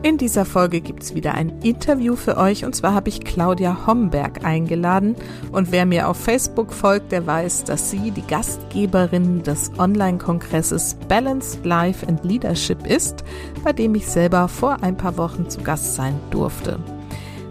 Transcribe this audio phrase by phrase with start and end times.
[0.00, 3.84] In dieser Folge gibt es wieder ein Interview für euch und zwar habe ich Claudia
[3.84, 5.16] Homberg eingeladen
[5.50, 11.64] und wer mir auf Facebook folgt, der weiß, dass sie die Gastgeberin des Online-Kongresses Balanced
[11.64, 13.24] Life and Leadership ist,
[13.64, 16.78] bei dem ich selber vor ein paar Wochen zu Gast sein durfte.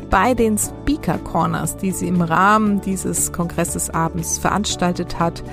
[0.10, 5.44] Bei den Speaker Corners, die sie im Rahmen dieses Kongresses abends veranstaltet hat,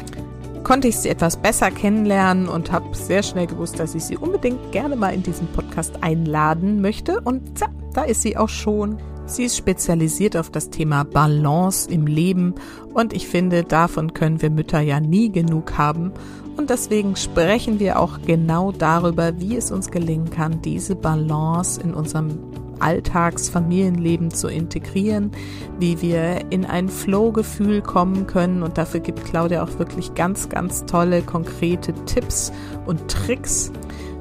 [0.64, 4.72] konnte ich sie etwas besser kennenlernen und habe sehr schnell gewusst, dass ich sie unbedingt
[4.72, 7.20] gerne mal in diesen Podcast einladen möchte.
[7.20, 8.98] Und zack, da ist sie auch schon.
[9.26, 12.54] Sie ist spezialisiert auf das Thema Balance im Leben
[12.92, 16.12] und ich finde, davon können wir Mütter ja nie genug haben.
[16.58, 21.94] Und deswegen sprechen wir auch genau darüber, wie es uns gelingen kann, diese Balance in
[21.94, 22.38] unserem
[22.84, 25.32] Alltagsfamilienleben zu integrieren,
[25.78, 28.62] wie wir in ein Flow-Gefühl kommen können.
[28.62, 32.52] Und dafür gibt Claudia auch wirklich ganz, ganz tolle, konkrete Tipps
[32.84, 33.72] und Tricks.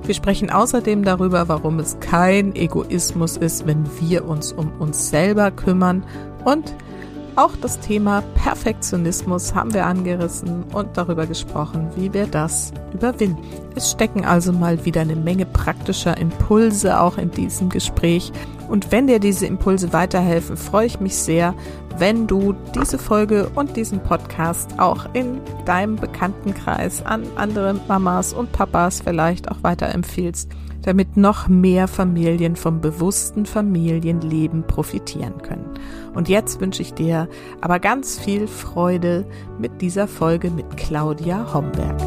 [0.05, 5.51] Wir sprechen außerdem darüber, warum es kein Egoismus ist, wenn wir uns um uns selber
[5.51, 6.03] kümmern
[6.45, 6.73] und
[7.35, 13.41] auch das Thema Perfektionismus haben wir angerissen und darüber gesprochen, wie wir das überwinden.
[13.75, 18.31] Es stecken also mal wieder eine Menge praktischer Impulse auch in diesem Gespräch.
[18.69, 21.53] Und wenn dir diese Impulse weiterhelfen, freue ich mich sehr,
[21.97, 28.51] wenn du diese Folge und diesen Podcast auch in deinem Bekanntenkreis an andere Mamas und
[28.51, 30.49] Papas vielleicht auch weiterempfiehlst
[30.83, 35.65] damit noch mehr Familien vom bewussten Familienleben profitieren können.
[36.13, 37.27] Und jetzt wünsche ich dir
[37.61, 39.25] aber ganz viel Freude
[39.57, 41.99] mit dieser Folge mit Claudia Homberg.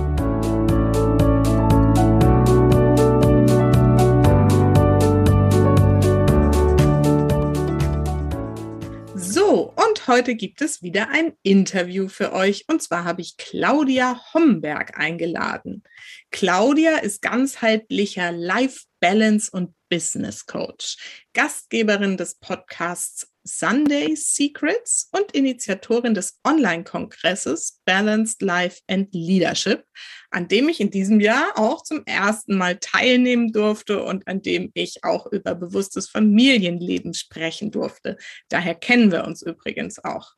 [9.17, 12.65] So, und heute gibt es wieder ein Interview für euch.
[12.69, 15.83] Und zwar habe ich Claudia Homberg eingeladen.
[16.31, 20.97] Claudia ist ganzheitlicher Life Balance und Business Coach,
[21.33, 29.85] Gastgeberin des Podcasts Sunday Secrets und Initiatorin des Online-Kongresses Balanced Life and Leadership,
[30.31, 34.71] an dem ich in diesem Jahr auch zum ersten Mal teilnehmen durfte und an dem
[34.75, 38.17] ich auch über bewusstes Familienleben sprechen durfte.
[38.49, 40.33] Daher kennen wir uns übrigens auch.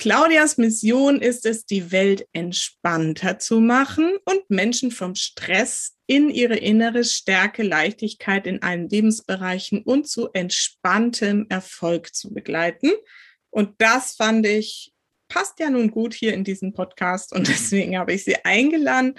[0.00, 6.56] Claudias Mission ist es, die Welt entspannter zu machen und Menschen vom Stress in ihre
[6.56, 12.90] innere Stärke, Leichtigkeit in allen Lebensbereichen und zu entspanntem Erfolg zu begleiten.
[13.50, 14.94] Und das fand ich
[15.28, 19.14] passt ja nun gut hier in diesen Podcast und deswegen habe ich sie eingeladen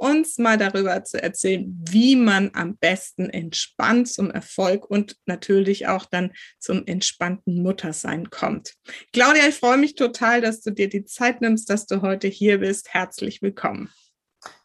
[0.00, 6.06] uns mal darüber zu erzählen, wie man am besten entspannt zum Erfolg und natürlich auch
[6.06, 8.74] dann zum entspannten Muttersein kommt.
[9.12, 12.58] Claudia, ich freue mich total, dass du dir die Zeit nimmst, dass du heute hier
[12.58, 12.94] bist.
[12.94, 13.90] Herzlich willkommen.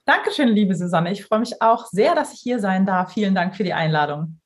[0.05, 1.11] Dankeschön, liebe Susanne.
[1.11, 3.13] Ich freue mich auch sehr, dass ich hier sein darf.
[3.13, 4.39] Vielen Dank für die Einladung.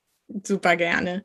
[0.44, 1.24] Super gerne.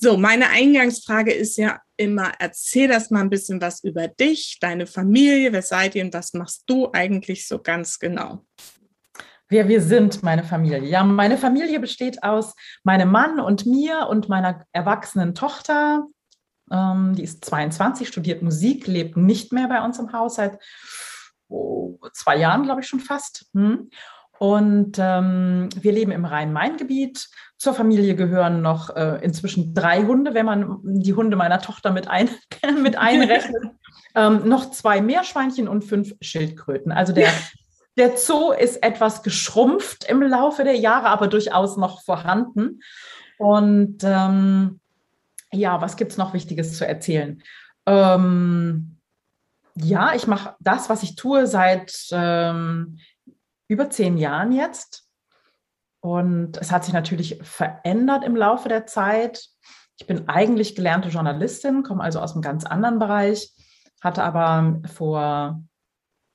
[0.00, 4.86] So, meine Eingangsfrage ist ja immer, erzähl das mal ein bisschen was über dich, deine
[4.86, 8.44] Familie, wer seid ihr und was machst du eigentlich so ganz genau?
[9.48, 10.84] Wer wir sind, meine Familie.
[10.84, 12.54] Ja, meine Familie besteht aus
[12.84, 16.04] meinem Mann und mir und meiner erwachsenen Tochter.
[16.70, 20.58] Ähm, die ist 22, studiert Musik, lebt nicht mehr bei uns im Haus seit
[21.48, 23.46] oh, zwei Jahren, glaube ich schon fast.
[23.54, 23.90] Hm.
[24.38, 27.28] Und ähm, wir leben im Rhein-Main-Gebiet.
[27.56, 32.06] Zur Familie gehören noch äh, inzwischen drei Hunde, wenn man die Hunde meiner Tochter mit,
[32.06, 32.28] ein,
[32.82, 33.62] mit einrechnet.
[34.14, 36.92] ähm, noch zwei Meerschweinchen und fünf Schildkröten.
[36.92, 37.32] Also der
[37.98, 42.80] Der Zoo ist etwas geschrumpft im Laufe der Jahre, aber durchaus noch vorhanden.
[43.38, 44.80] Und ähm,
[45.52, 47.42] ja, was gibt es noch Wichtiges zu erzählen?
[47.86, 48.98] Ähm,
[49.74, 52.98] ja, ich mache das, was ich tue, seit ähm,
[53.66, 55.08] über zehn Jahren jetzt.
[56.00, 59.48] Und es hat sich natürlich verändert im Laufe der Zeit.
[59.98, 63.52] Ich bin eigentlich gelernte Journalistin, komme also aus einem ganz anderen Bereich,
[64.00, 65.60] hatte aber vor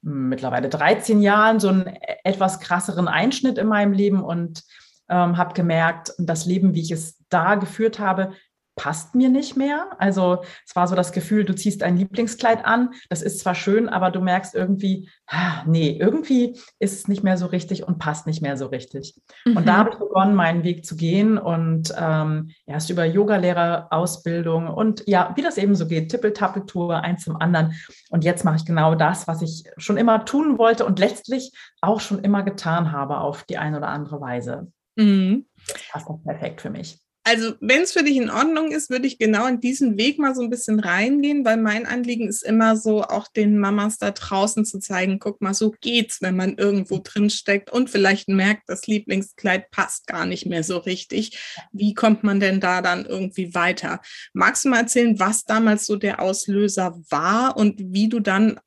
[0.03, 1.87] mittlerweile 13 Jahren so einen
[2.23, 4.63] etwas krasseren Einschnitt in meinem Leben und
[5.09, 8.33] ähm, habe gemerkt, das Leben, wie ich es da geführt habe,
[8.75, 9.87] passt mir nicht mehr.
[9.99, 13.87] Also es war so das Gefühl, du ziehst ein Lieblingskleid an, das ist zwar schön,
[13.87, 18.25] aber du merkst irgendwie, ah, nee, irgendwie ist es nicht mehr so richtig und passt
[18.25, 19.15] nicht mehr so richtig.
[19.45, 19.57] Mhm.
[19.57, 19.77] Und da mhm.
[19.77, 25.41] habe ich begonnen, meinen Weg zu gehen und ähm, erst über Yogalehrerausbildung und ja, wie
[25.41, 27.73] das eben so geht, Tippeltappeltour, eins zum anderen.
[28.09, 31.99] Und jetzt mache ich genau das, was ich schon immer tun wollte und letztlich auch
[31.99, 34.71] schon immer getan habe auf die eine oder andere Weise.
[34.95, 35.45] Mhm.
[35.67, 37.02] Das passt doch perfekt für mich.
[37.25, 40.35] Also, wenn es für dich in Ordnung ist, würde ich genau in diesen Weg mal
[40.35, 44.65] so ein bisschen reingehen, weil mein Anliegen ist immer so, auch den Mamas da draußen
[44.65, 48.87] zu zeigen, guck mal, so geht's, wenn man irgendwo drin steckt und vielleicht merkt, das
[48.87, 51.39] Lieblingskleid passt gar nicht mehr so richtig.
[51.71, 54.01] Wie kommt man denn da dann irgendwie weiter?
[54.33, 58.59] Magst du mal erzählen, was damals so der Auslöser war und wie du dann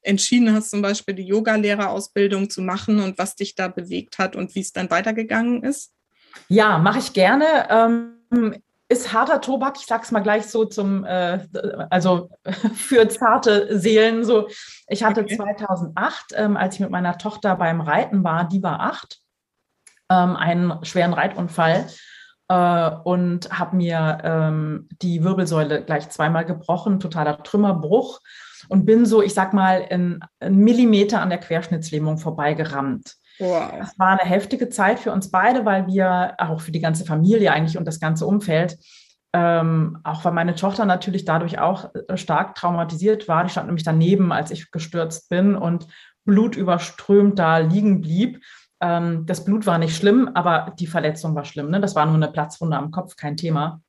[0.00, 4.54] entschieden hast, zum Beispiel die Yoga-Lehrerausbildung zu machen und was dich da bewegt hat und
[4.54, 5.92] wie es dann weitergegangen ist?
[6.48, 7.44] Ja, mache ich gerne.
[7.68, 11.40] Ähm, ist harter Tobak, ich sag's mal gleich so zum, äh,
[11.90, 12.30] also
[12.74, 14.24] für zarte Seelen.
[14.24, 14.48] So,
[14.88, 15.36] ich hatte okay.
[15.36, 19.18] 2008, ähm, als ich mit meiner Tochter beim Reiten war, die war acht,
[20.10, 21.86] ähm, einen schweren Reitunfall
[22.48, 28.20] äh, und habe mir ähm, die Wirbelsäule gleich zweimal gebrochen, totaler Trümmerbruch
[28.68, 33.16] und bin so, ich sag mal, in, in Millimeter an der Querschnittslähmung vorbeigerammt.
[33.38, 33.72] Wow.
[33.78, 37.52] Das war eine heftige Zeit für uns beide, weil wir, auch für die ganze Familie
[37.52, 38.78] eigentlich und das ganze Umfeld,
[39.32, 43.44] ähm, auch weil meine Tochter natürlich dadurch auch äh, stark traumatisiert war.
[43.44, 45.86] Die stand nämlich daneben, als ich gestürzt bin und
[46.24, 48.42] blutüberströmt da liegen blieb.
[48.80, 51.70] Ähm, das Blut war nicht schlimm, aber die Verletzung war schlimm.
[51.70, 51.80] Ne?
[51.80, 53.82] Das war nur eine Platzwunde am Kopf, kein Thema.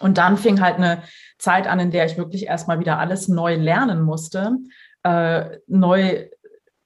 [0.00, 1.02] Und dann fing halt eine
[1.38, 4.56] Zeit an, in der ich wirklich erstmal wieder alles neu lernen musste,
[5.02, 6.28] äh, neu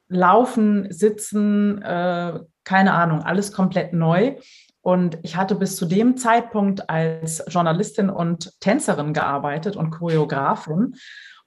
[0.08, 4.36] Laufen, Sitzen, äh, keine Ahnung, alles komplett neu.
[4.80, 10.94] Und ich hatte bis zu dem Zeitpunkt als Journalistin und Tänzerin gearbeitet und Choreografin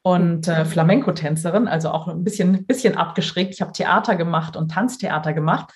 [0.01, 3.53] und äh, Flamenco-Tänzerin, also auch ein bisschen, bisschen abgeschrägt.
[3.53, 5.71] Ich habe Theater gemacht und Tanztheater gemacht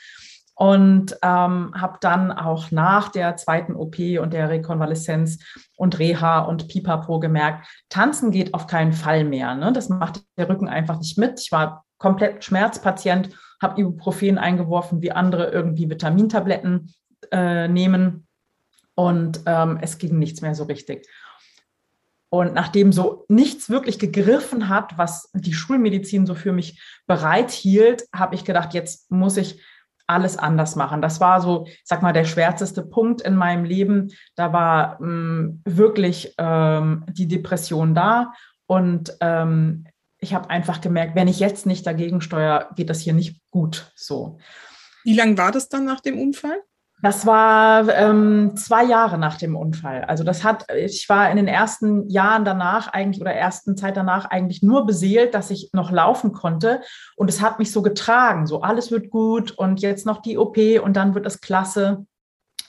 [0.56, 5.39] und ähm, habe dann auch nach der zweiten OP und der Rekonvaleszenz
[5.75, 9.56] und Reha und Pipapo gemerkt, tanzen geht auf keinen Fall mehr.
[9.56, 9.74] Ne?
[9.74, 11.39] Das macht der Rücken einfach nicht mit.
[11.39, 13.29] Ich war komplett Schmerzpatient,
[13.61, 16.93] habe Ibuprofen eingeworfen, wie andere irgendwie Vitamintabletten
[17.31, 18.27] äh, nehmen
[18.95, 21.07] und ähm, es ging nichts mehr so richtig.
[22.29, 28.33] Und nachdem so nichts wirklich gegriffen hat, was die Schulmedizin so für mich bereithielt, habe
[28.35, 29.61] ich gedacht, jetzt muss ich
[30.07, 31.01] alles anders machen.
[31.01, 34.11] Das war so, sag mal, der schwärzeste Punkt in meinem Leben.
[34.35, 38.33] Da war ähm, wirklich ähm, die Depression da
[38.65, 39.85] und ähm,
[40.23, 43.91] ich habe einfach gemerkt, wenn ich jetzt nicht dagegen steuere, geht das hier nicht gut
[43.95, 44.39] so.
[45.03, 46.57] Wie lange war das dann nach dem Unfall?
[47.03, 50.05] Das war ähm, zwei Jahre nach dem Unfall.
[50.05, 54.23] Also das hat, ich war in den ersten Jahren danach eigentlich oder ersten Zeit danach
[54.23, 56.79] eigentlich nur beseelt, dass ich noch laufen konnte.
[57.17, 60.57] Und es hat mich so getragen, so alles wird gut und jetzt noch die OP
[60.81, 62.05] und dann wird es klasse.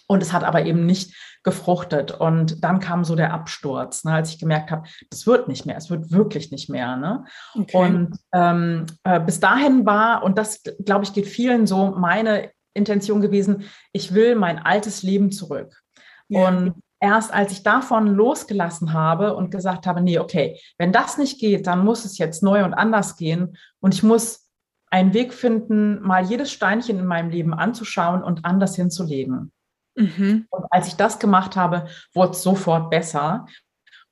[0.06, 2.12] Und es hat aber eben nicht gefruchtet.
[2.12, 5.76] Und dann kam so der Absturz, ne, als ich gemerkt habe, das wird nicht mehr,
[5.76, 6.96] es wird wirklich nicht mehr.
[6.96, 7.24] Ne?
[7.54, 7.76] Okay.
[7.76, 13.20] Und ähm, äh, bis dahin war, und das, glaube ich, geht vielen so, meine Intention
[13.20, 15.80] gewesen, ich will mein altes Leben zurück.
[16.28, 16.48] Ja.
[16.48, 21.38] Und erst als ich davon losgelassen habe und gesagt habe, nee, okay, wenn das nicht
[21.38, 23.56] geht, dann muss es jetzt neu und anders gehen.
[23.80, 24.50] Und ich muss
[24.90, 29.52] einen Weg finden, mal jedes Steinchen in meinem Leben anzuschauen und anders hinzulegen.
[29.94, 30.46] Mhm.
[30.50, 33.46] Und als ich das gemacht habe, wurde es sofort besser.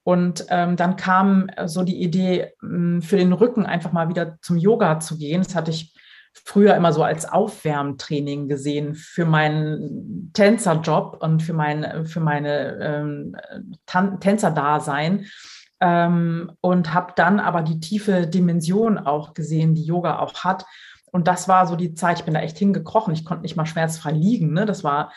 [0.05, 4.57] Und ähm, dann kam so die Idee, ähm, für den Rücken einfach mal wieder zum
[4.57, 5.43] Yoga zu gehen.
[5.43, 5.95] Das hatte ich
[6.33, 13.37] früher immer so als Aufwärmtraining gesehen für meinen Tänzerjob und für, mein, für meine ähm,
[14.21, 15.27] Tänzerdasein.
[15.81, 20.65] Ähm, und habe dann aber die tiefe Dimension auch gesehen, die Yoga auch hat.
[21.11, 23.13] Und das war so die Zeit, ich bin da echt hingekrochen.
[23.13, 24.53] Ich konnte nicht mal schmerzfrei liegen.
[24.53, 24.65] Ne?
[24.65, 25.13] Das war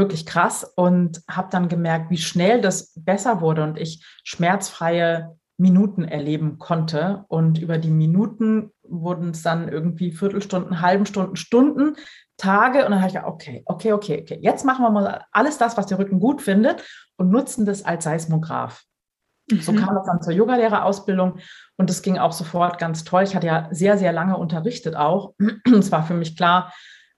[0.00, 6.04] wirklich krass und habe dann gemerkt, wie schnell das besser wurde und ich schmerzfreie Minuten
[6.04, 7.24] erleben konnte.
[7.28, 11.96] Und über die Minuten wurden es dann irgendwie Viertelstunden, halben Stunden, Stunden,
[12.38, 12.84] Tage.
[12.84, 14.38] Und dann habe ich gedacht, okay, okay, okay, okay.
[14.40, 16.82] Jetzt machen wir mal alles das, was der Rücken gut findet
[17.18, 18.84] und nutzen das als Seismograph.
[19.50, 19.60] Mhm.
[19.60, 21.38] So kam das dann zur Yogalehrerausbildung
[21.76, 23.24] und das ging auch sofort ganz toll.
[23.24, 25.34] Ich hatte ja sehr, sehr lange unterrichtet auch.
[25.78, 26.72] Es war für mich klar,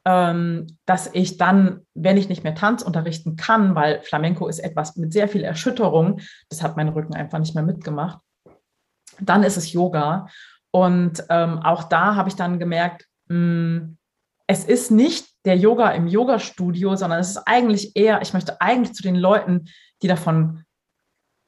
[0.05, 5.13] dass ich dann, wenn ich nicht mehr Tanz unterrichten kann, weil Flamenco ist etwas mit
[5.13, 8.19] sehr viel Erschütterung, das hat mein Rücken einfach nicht mehr mitgemacht,
[9.21, 10.27] dann ist es Yoga.
[10.73, 13.99] Und ähm, auch da habe ich dann gemerkt, mh, hm,
[14.49, 18.95] es ist nicht der Yoga im Yoga-Studio, sondern es ist eigentlich eher, ich möchte eigentlich
[18.95, 19.67] zu den Leuten,
[20.03, 20.65] die davon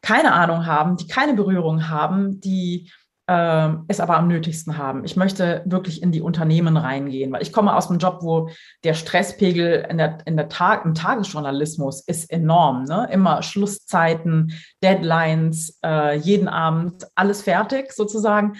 [0.00, 2.90] keine Ahnung haben, die keine Berührung haben, die
[3.26, 5.04] äh, es aber am nötigsten haben.
[5.04, 8.50] Ich möchte wirklich in die Unternehmen reingehen, weil ich komme aus einem Job, wo
[8.84, 12.84] der Stresspegel in der, in der Tag, im Tagesjournalismus ist enorm.
[12.84, 13.08] Ne?
[13.10, 14.52] Immer Schlusszeiten,
[14.82, 18.56] Deadlines, äh, jeden Abend alles fertig sozusagen.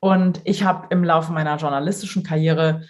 [0.00, 2.82] Und ich habe im Laufe meiner journalistischen Karriere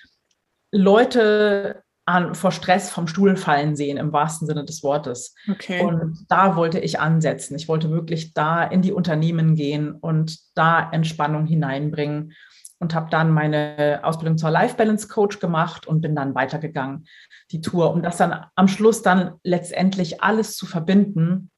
[0.71, 5.35] Leute an, vor Stress vom Stuhl fallen sehen, im wahrsten Sinne des Wortes.
[5.51, 5.83] Okay.
[5.83, 7.55] Und da wollte ich ansetzen.
[7.55, 12.33] Ich wollte wirklich da in die Unternehmen gehen und da Entspannung hineinbringen
[12.79, 17.07] und habe dann meine Ausbildung zur Life Balance Coach gemacht und bin dann weitergegangen,
[17.51, 21.51] die Tour, um das dann am Schluss dann letztendlich alles zu verbinden,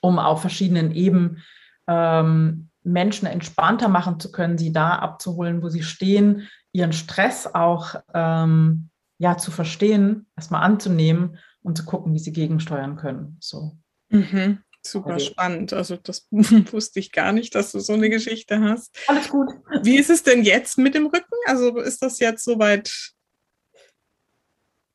[0.00, 1.42] um auf verschiedenen Ebenen
[1.86, 7.96] ähm, Menschen entspannter machen zu können, sie da abzuholen, wo sie stehen, ihren Stress auch
[8.14, 13.36] ähm, ja zu verstehen, erstmal anzunehmen und zu gucken, wie sie gegensteuern können.
[13.40, 13.76] So.
[14.08, 14.62] Mhm.
[14.84, 15.20] Super okay.
[15.20, 15.72] spannend.
[15.72, 18.96] Also das wusste ich gar nicht, dass du so eine Geschichte hast.
[19.08, 19.50] Alles gut.
[19.82, 21.34] Wie ist es denn jetzt mit dem Rücken?
[21.46, 23.12] Also ist das jetzt soweit?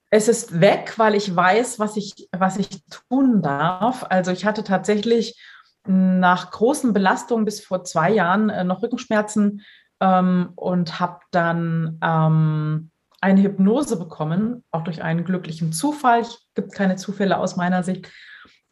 [0.09, 2.69] Es ist weg, weil ich weiß, was ich, was ich
[3.09, 4.05] tun darf.
[4.09, 5.39] Also ich hatte tatsächlich
[5.85, 9.63] nach großen Belastungen bis vor zwei Jahren äh, noch Rückenschmerzen
[9.99, 12.91] ähm, und habe dann ähm,
[13.23, 16.21] eine Hypnose bekommen, auch durch einen glücklichen Zufall.
[16.21, 18.11] Es gibt keine Zufälle aus meiner Sicht.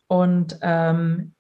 [0.08, 1.36] Und ähm,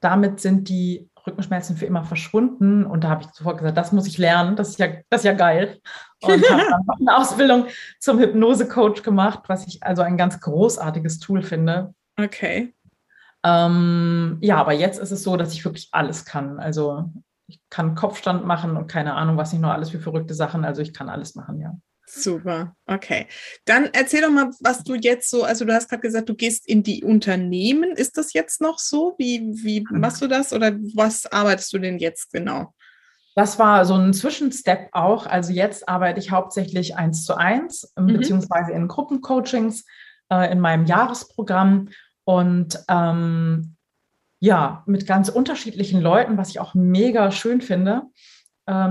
[0.00, 2.84] damit sind die Rückenschmerzen für immer verschwunden.
[2.84, 5.26] Und da habe ich sofort gesagt, das muss ich lernen, das ist ja, das ist
[5.26, 5.78] ja geil.
[6.22, 7.66] Und habe dann noch eine Ausbildung
[8.00, 11.94] zum Hypnose-Coach gemacht, was ich also ein ganz großartiges Tool finde.
[12.18, 12.74] Okay.
[13.44, 16.58] Ähm, ja, aber jetzt ist es so, dass ich wirklich alles kann.
[16.58, 17.10] Also
[17.46, 20.64] ich kann Kopfstand machen und keine Ahnung, was nicht nur alles für verrückte Sachen.
[20.64, 21.76] Also ich kann alles machen, ja.
[22.12, 23.28] Super, okay.
[23.64, 26.68] Dann erzähl doch mal, was du jetzt so, also du hast gerade gesagt, du gehst
[26.68, 27.92] in die Unternehmen.
[27.92, 29.14] Ist das jetzt noch so?
[29.16, 30.00] Wie, wie mhm.
[30.00, 32.74] machst du das oder was arbeitest du denn jetzt genau?
[33.36, 35.26] Das war so ein Zwischenstep auch.
[35.26, 38.08] Also jetzt arbeite ich hauptsächlich eins zu eins, mhm.
[38.08, 39.84] beziehungsweise in Gruppencoachings
[40.32, 41.90] äh, in meinem Jahresprogramm
[42.24, 43.76] und ähm,
[44.40, 48.39] ja, mit ganz unterschiedlichen Leuten, was ich auch mega schön finde ähm,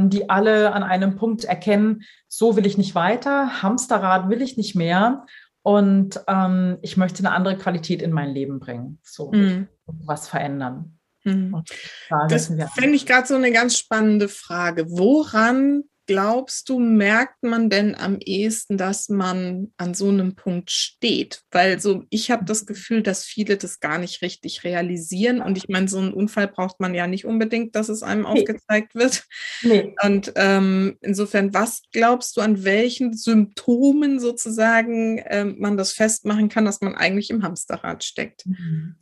[0.10, 4.76] die alle an einem Punkt erkennen, so will ich nicht weiter, Hamsterrad will ich nicht
[4.76, 5.26] mehr
[5.62, 9.68] und ähm, ich möchte eine andere Qualität in mein Leben bringen, so mhm.
[9.86, 11.00] was verändern.
[11.24, 11.64] Mhm.
[12.10, 14.90] Da das fände ich gerade so eine ganz spannende Frage.
[14.90, 21.44] Woran glaubst du, merkt man denn am ehesten, dass man an so einem Punkt steht?
[21.52, 25.40] Weil so, ich habe das Gefühl, dass viele das gar nicht richtig realisieren.
[25.40, 28.28] Und ich meine, so einen Unfall braucht man ja nicht unbedingt, dass es einem nee.
[28.28, 29.28] aufgezeigt wird.
[29.62, 29.94] Nee.
[30.04, 36.66] Und ähm, insofern, was glaubst du, an welchen Symptomen sozusagen ähm, man das festmachen kann,
[36.66, 38.48] dass man eigentlich im Hamsterrad steckt?
[38.48, 38.96] Mhm.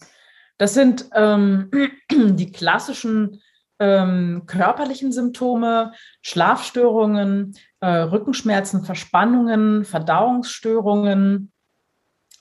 [0.57, 1.71] Das sind ähm,
[2.11, 3.39] die klassischen
[3.79, 5.91] ähm, körperlichen Symptome,
[6.21, 11.51] Schlafstörungen, äh, Rückenschmerzen, Verspannungen, Verdauungsstörungen,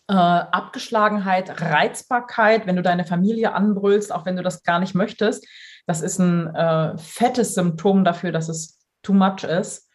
[0.08, 5.46] äh, Abgeschlagenheit, Reizbarkeit, wenn du deine Familie anbrüllst, auch wenn du das gar nicht möchtest.
[5.86, 9.90] Das ist ein äh, fettes Symptom dafür, dass es too much ist.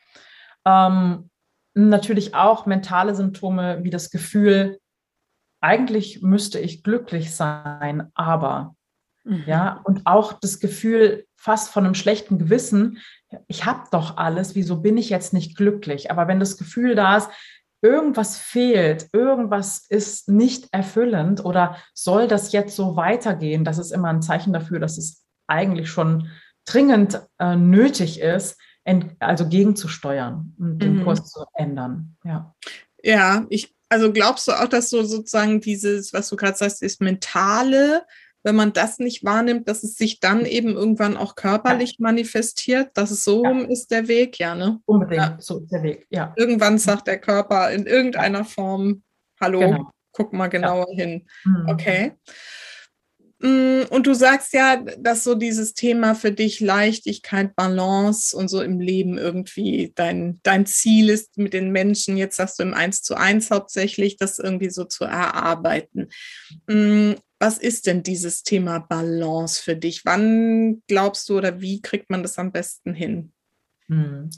[0.66, 1.30] Ähm,
[1.74, 4.80] natürlich auch mentale Symptome wie das Gefühl,
[5.62, 8.76] eigentlich müsste ich glücklich sein, aber
[9.24, 9.44] Mhm.
[9.46, 13.00] Ja, und auch das Gefühl fast von einem schlechten Gewissen,
[13.48, 16.12] ich habe doch alles, wieso bin ich jetzt nicht glücklich?
[16.12, 17.30] Aber wenn das Gefühl da ist,
[17.82, 24.10] irgendwas fehlt, irgendwas ist nicht erfüllend oder soll das jetzt so weitergehen, das ist immer
[24.10, 26.30] ein Zeichen dafür, dass es eigentlich schon
[26.66, 28.60] dringend äh, nötig ist,
[29.20, 31.04] also gegenzusteuern und den mhm.
[31.04, 32.16] Kurs zu ändern.
[32.24, 32.54] Ja.
[33.04, 37.02] Ja, ich, also glaubst du auch, dass so sozusagen dieses, was du gerade sagst, ist
[37.02, 38.04] mentale
[38.44, 41.98] wenn man das nicht wahrnimmt, dass es sich dann eben irgendwann auch körperlich ja.
[42.00, 43.62] manifestiert, dass es so ja.
[43.62, 44.80] ist der Weg, ja, ne?
[44.86, 45.38] Unbedingt, ja.
[45.40, 46.34] so ist der Weg, ja.
[46.38, 49.04] Irgendwann sagt der Körper in irgendeiner Form,
[49.40, 49.92] hallo, genau.
[50.12, 51.28] guck mal genauer hin.
[51.46, 51.66] Mhm.
[51.68, 52.14] Okay.
[53.42, 58.62] Mm, und du sagst ja, dass so dieses Thema für dich Leichtigkeit, Balance und so
[58.62, 63.02] im Leben irgendwie dein, dein Ziel ist mit den Menschen, jetzt sagst du im Eins
[63.02, 66.10] zu eins hauptsächlich, das irgendwie so zu erarbeiten.
[67.42, 70.06] Was ist denn dieses Thema Balance für dich?
[70.06, 73.34] Wann glaubst du oder wie kriegt man das am besten hin?
[73.88, 74.30] Hm.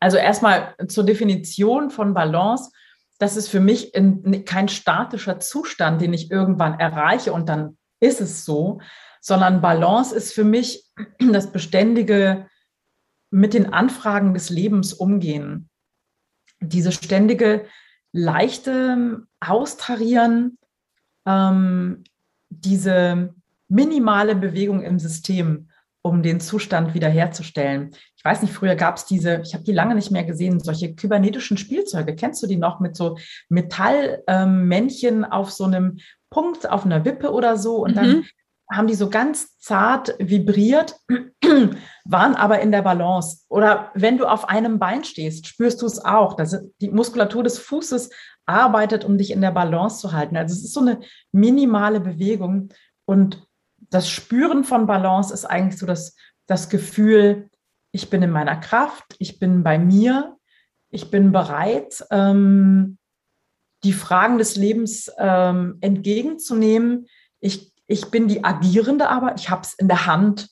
[0.00, 2.72] Also erstmal zur Definition von Balance.
[3.20, 8.20] Das ist für mich in, kein statischer Zustand, den ich irgendwann erreiche und dann ist
[8.20, 8.80] es so,
[9.20, 10.90] sondern Balance ist für mich
[11.20, 12.48] das beständige
[13.30, 15.68] mit den Anfragen des Lebens umgehen.
[16.58, 17.66] Diese ständige
[18.10, 20.58] leichte Austarieren,
[21.26, 22.02] ähm,
[22.50, 23.34] diese
[23.68, 25.68] minimale Bewegung im System,
[26.02, 27.90] um den Zustand wiederherzustellen.
[28.16, 30.94] Ich weiß nicht, früher gab es diese, ich habe die lange nicht mehr gesehen, solche
[30.94, 32.14] kybernetischen Spielzeuge.
[32.14, 33.16] Kennst du die noch mit so
[33.48, 35.98] Metallmännchen ähm, auf so einem
[36.30, 37.76] Punkt, auf einer Wippe oder so?
[37.76, 37.96] Und mhm.
[37.96, 38.24] dann
[38.72, 40.96] haben die so ganz zart vibriert,
[42.04, 43.44] waren aber in der Balance.
[43.48, 46.34] Oder wenn du auf einem Bein stehst, spürst du es auch.
[46.34, 48.10] dass die Muskulatur des Fußes
[48.50, 50.36] arbeitet, um dich in der Balance zu halten.
[50.36, 51.00] Also es ist so eine
[51.32, 52.70] minimale Bewegung.
[53.04, 53.46] Und
[53.78, 56.16] das Spüren von Balance ist eigentlich so das,
[56.46, 57.48] das Gefühl,
[57.92, 60.36] ich bin in meiner Kraft, ich bin bei mir,
[60.90, 62.98] ich bin bereit, ähm,
[63.82, 67.06] die Fragen des Lebens ähm, entgegenzunehmen.
[67.40, 70.48] Ich ich bin die Agierende, aber ich habe es in der Hand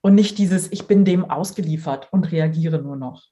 [0.00, 3.26] und nicht dieses, ich bin dem ausgeliefert und reagiere nur noch.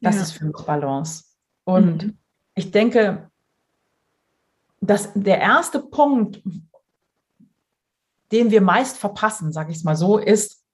[0.00, 0.22] Das ja.
[0.22, 1.24] ist für mich Balance.
[1.64, 2.18] Und mhm.
[2.54, 3.27] ich denke,
[4.80, 6.42] dass der erste Punkt,
[8.32, 10.64] den wir meist verpassen, sage ich es mal so, ist,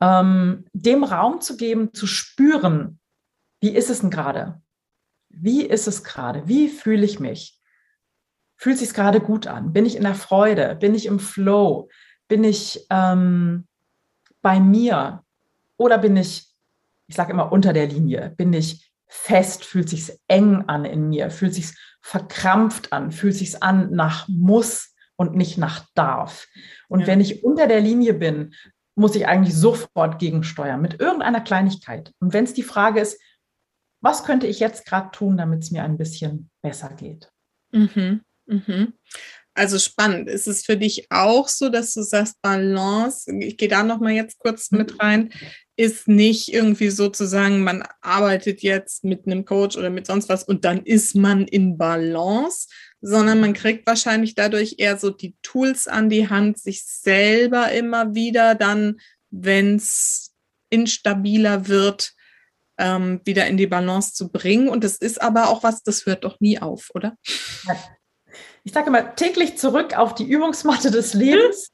[0.00, 2.98] ähm, dem Raum zu geben, zu spüren,
[3.60, 4.60] wie ist es denn gerade?
[5.28, 6.48] Wie ist es gerade?
[6.48, 7.58] Wie fühle ich mich?
[8.56, 9.72] Fühlt sich gerade gut an?
[9.72, 10.76] Bin ich in der Freude?
[10.76, 11.88] Bin ich im Flow?
[12.28, 13.66] Bin ich ähm,
[14.42, 15.24] bei mir?
[15.76, 16.46] Oder bin ich,
[17.06, 21.30] ich sage immer unter der Linie, bin ich fest, fühlt sich eng an in mir,
[21.30, 26.46] fühlt sich verkrampft an, fühlt sich an nach muss und nicht nach darf.
[26.88, 27.06] Und ja.
[27.08, 28.54] wenn ich unter der Linie bin,
[28.94, 32.12] muss ich eigentlich sofort gegensteuern mit irgendeiner Kleinigkeit.
[32.20, 33.20] Und wenn es die Frage ist,
[34.00, 37.30] was könnte ich jetzt gerade tun, damit es mir ein bisschen besser geht?
[37.72, 38.22] Mhm.
[38.46, 38.94] Mhm.
[39.54, 40.28] Also spannend.
[40.28, 44.38] Ist es für dich auch so, dass du sagst, Balance, ich gehe da nochmal jetzt
[44.38, 45.00] kurz mit mhm.
[45.00, 45.32] rein,
[45.76, 50.64] ist nicht irgendwie sozusagen, man arbeitet jetzt mit einem Coach oder mit sonst was und
[50.64, 52.68] dann ist man in Balance,
[53.00, 58.14] sondern man kriegt wahrscheinlich dadurch eher so die Tools an die Hand, sich selber immer
[58.14, 60.32] wieder dann, wenn es
[60.68, 62.12] instabiler wird,
[62.78, 64.68] ähm, wieder in die Balance zu bringen.
[64.68, 67.16] Und das ist aber auch was, das hört doch nie auf, oder?
[68.64, 71.70] Ich sage immer, täglich zurück auf die Übungsmatte des Lebens.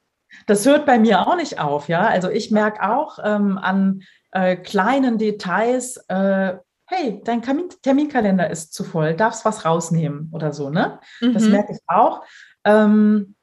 [0.46, 2.06] Das hört bei mir auch nicht auf, ja.
[2.06, 4.02] Also ich merke auch ähm, an
[4.32, 6.56] äh, kleinen Details, äh,
[6.86, 11.00] hey, dein Terminkalender ist zu voll, darfst was rausnehmen oder so, ne?
[11.20, 11.34] Mhm.
[11.34, 12.22] Das merke ich auch.
[12.64, 13.34] Ähm,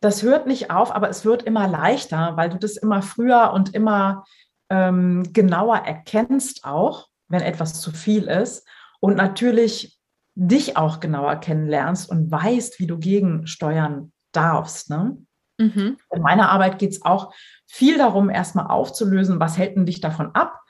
[0.00, 3.74] das hört nicht auf, aber es wird immer leichter, weil du das immer früher und
[3.74, 4.24] immer
[4.68, 8.66] ähm, genauer erkennst auch, wenn etwas zu viel ist.
[9.00, 9.98] Und natürlich
[10.36, 14.90] dich auch genauer kennenlernst und weißt, wie du gegensteuern darfst.
[14.90, 15.16] Ne?
[15.58, 15.96] Mhm.
[16.12, 17.34] In meiner Arbeit geht es auch
[17.66, 20.60] viel darum, erstmal aufzulösen, was hält denn dich davon ab,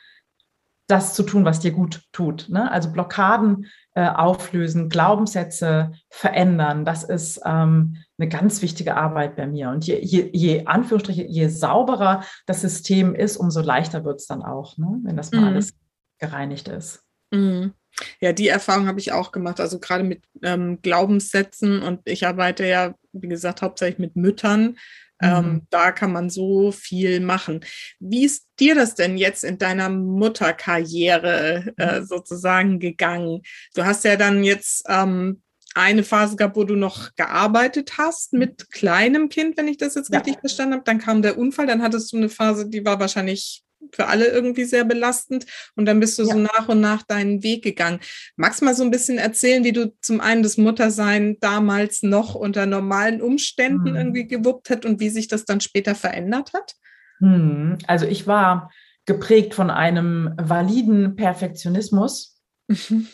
[0.86, 2.48] das zu tun, was dir gut tut.
[2.48, 2.70] Ne?
[2.70, 6.84] Also Blockaden äh, auflösen, Glaubenssätze verändern.
[6.84, 9.70] Das ist ähm, eine ganz wichtige Arbeit bei mir.
[9.70, 14.44] Und je, je, je Anführungsstriche, je sauberer das System ist, umso leichter wird es dann
[14.44, 15.00] auch, ne?
[15.02, 15.46] wenn das mal mhm.
[15.48, 15.74] alles
[16.18, 17.02] gereinigt ist.
[17.32, 17.72] Mhm.
[18.20, 19.60] Ja, die Erfahrung habe ich auch gemacht.
[19.60, 24.76] Also gerade mit ähm, Glaubenssätzen und ich arbeite ja, wie gesagt, hauptsächlich mit Müttern.
[25.22, 25.36] Ähm, mhm.
[25.48, 27.64] Ähm, da kann man so viel machen.
[27.98, 32.06] Wie ist dir das denn jetzt in deiner Mutterkarriere äh, mhm.
[32.06, 33.42] sozusagen gegangen?
[33.74, 35.42] Du hast ja dann jetzt ähm,
[35.74, 40.12] eine Phase gehabt, wo du noch gearbeitet hast mit kleinem Kind, wenn ich das jetzt
[40.12, 40.18] ja.
[40.18, 40.84] richtig verstanden habe.
[40.84, 44.64] Dann kam der Unfall, dann hattest du eine Phase, die war wahrscheinlich für alle irgendwie
[44.64, 45.46] sehr belastend.
[45.74, 46.32] Und dann bist du ja.
[46.32, 48.00] so nach und nach deinen Weg gegangen.
[48.36, 52.34] Magst du mal so ein bisschen erzählen, wie du zum einen das Muttersein damals noch
[52.34, 53.96] unter normalen Umständen hm.
[53.96, 56.74] irgendwie gewuppt hat und wie sich das dann später verändert hat?
[57.18, 57.78] Hm.
[57.86, 58.70] Also ich war
[59.06, 62.40] geprägt von einem validen Perfektionismus.
[62.68, 63.06] Mhm.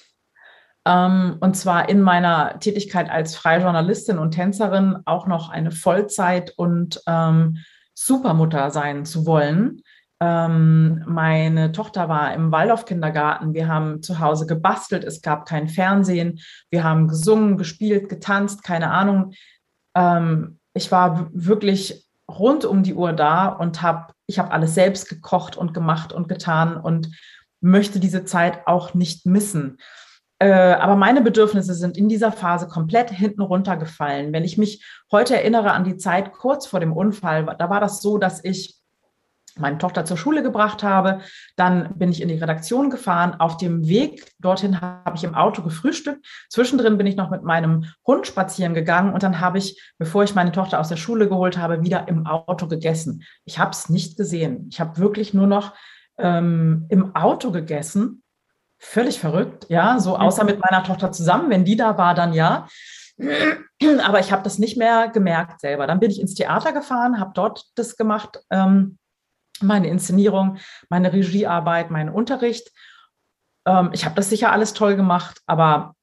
[0.84, 6.52] Ähm, und zwar in meiner Tätigkeit als freie Journalistin und Tänzerin auch noch eine Vollzeit-
[6.56, 7.58] und ähm,
[7.94, 9.82] Supermutter sein zu wollen.
[10.22, 13.54] Ähm, meine Tochter war im Waldorf-Kindergarten.
[13.54, 15.02] Wir haben zu Hause gebastelt.
[15.02, 16.38] Es gab kein Fernsehen.
[16.70, 19.32] Wir haben gesungen, gespielt, getanzt, keine Ahnung.
[19.96, 25.08] Ähm, ich war wirklich rund um die Uhr da und habe, ich habe alles selbst
[25.08, 27.10] gekocht und gemacht und getan und
[27.60, 29.78] möchte diese Zeit auch nicht missen.
[30.38, 34.32] Äh, aber meine Bedürfnisse sind in dieser Phase komplett hinten runtergefallen.
[34.32, 38.00] Wenn ich mich heute erinnere an die Zeit kurz vor dem Unfall, da war das
[38.00, 38.81] so, dass ich
[39.58, 41.20] meine Tochter zur Schule gebracht habe.
[41.56, 43.34] Dann bin ich in die Redaktion gefahren.
[43.38, 46.26] Auf dem Weg dorthin habe ich im Auto gefrühstückt.
[46.48, 50.34] Zwischendrin bin ich noch mit meinem Hund spazieren gegangen und dann habe ich, bevor ich
[50.34, 53.24] meine Tochter aus der Schule geholt habe, wieder im Auto gegessen.
[53.44, 54.68] Ich habe es nicht gesehen.
[54.70, 55.74] Ich habe wirklich nur noch
[56.18, 58.22] ähm, im Auto gegessen.
[58.78, 61.50] Völlig verrückt, ja, so außer mit meiner Tochter zusammen.
[61.50, 62.66] Wenn die da war, dann ja.
[64.02, 65.86] Aber ich habe das nicht mehr gemerkt selber.
[65.86, 68.98] Dann bin ich ins Theater gefahren, habe dort das gemacht, ähm,
[69.60, 72.70] meine Inszenierung, meine Regiearbeit, meinen Unterricht.
[73.66, 75.94] Ähm, ich habe das sicher alles toll gemacht, aber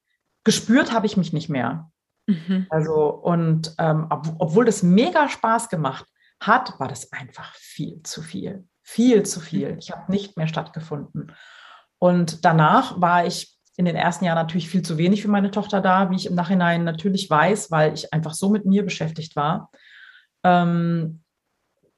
[0.43, 1.91] gespürt habe ich mich nicht mehr.
[2.27, 2.67] Mhm.
[2.69, 6.05] Also, und ähm, ob, obwohl das mega Spaß gemacht
[6.39, 8.67] hat, war das einfach viel zu viel.
[8.83, 9.75] Viel zu viel.
[9.79, 11.33] Ich habe nicht mehr stattgefunden.
[11.99, 15.81] Und danach war ich in den ersten Jahren natürlich viel zu wenig für meine Tochter
[15.81, 19.71] da, wie ich im Nachhinein natürlich weiß, weil ich einfach so mit mir beschäftigt war.
[20.43, 21.23] Ähm,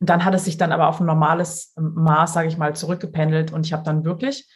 [0.02, 3.66] dann hat es sich dann aber auf ein normales Maß, sage ich mal, zurückgependelt und
[3.66, 4.50] ich habe dann wirklich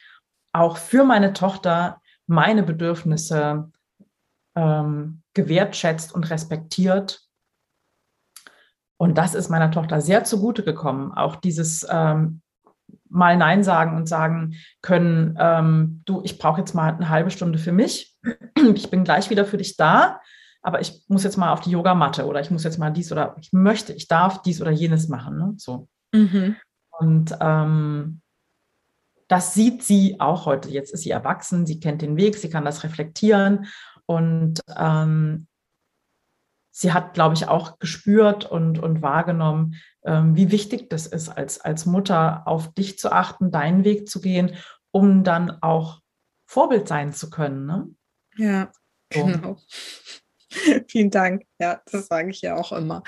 [0.53, 3.71] auch für meine Tochter meine Bedürfnisse
[4.55, 7.21] ähm, gewertschätzt und respektiert.
[8.97, 11.11] Und das ist meiner Tochter sehr zugute gekommen.
[11.11, 12.41] Auch dieses ähm,
[13.09, 17.59] mal Nein sagen und sagen können, ähm, du, ich brauche jetzt mal eine halbe Stunde
[17.59, 18.15] für mich.
[18.73, 20.21] Ich bin gleich wieder für dich da,
[20.65, 23.35] aber ich muss jetzt mal auf die Yogamatte oder ich muss jetzt mal dies oder
[23.39, 25.37] ich möchte, ich darf dies oder jenes machen.
[25.37, 25.53] Ne?
[25.57, 25.87] So.
[26.11, 26.55] Mhm.
[26.89, 28.21] Und ähm,
[29.27, 30.69] das sieht sie auch heute.
[30.69, 33.67] Jetzt ist sie erwachsen, sie kennt den Weg, sie kann das reflektieren
[34.07, 35.45] und ähm,
[36.71, 41.61] sie hat, glaube ich, auch gespürt und, und wahrgenommen, ähm, wie wichtig das ist, als,
[41.61, 44.55] als Mutter auf dich zu achten, deinen Weg zu gehen,
[44.89, 46.01] um dann auch
[46.47, 47.67] Vorbild sein zu können.
[47.67, 47.87] Ne?
[48.35, 48.71] Ja,
[49.13, 49.25] so.
[49.25, 49.57] genau.
[50.87, 51.43] Vielen Dank.
[51.59, 53.01] Ja, das sage ich ja auch immer.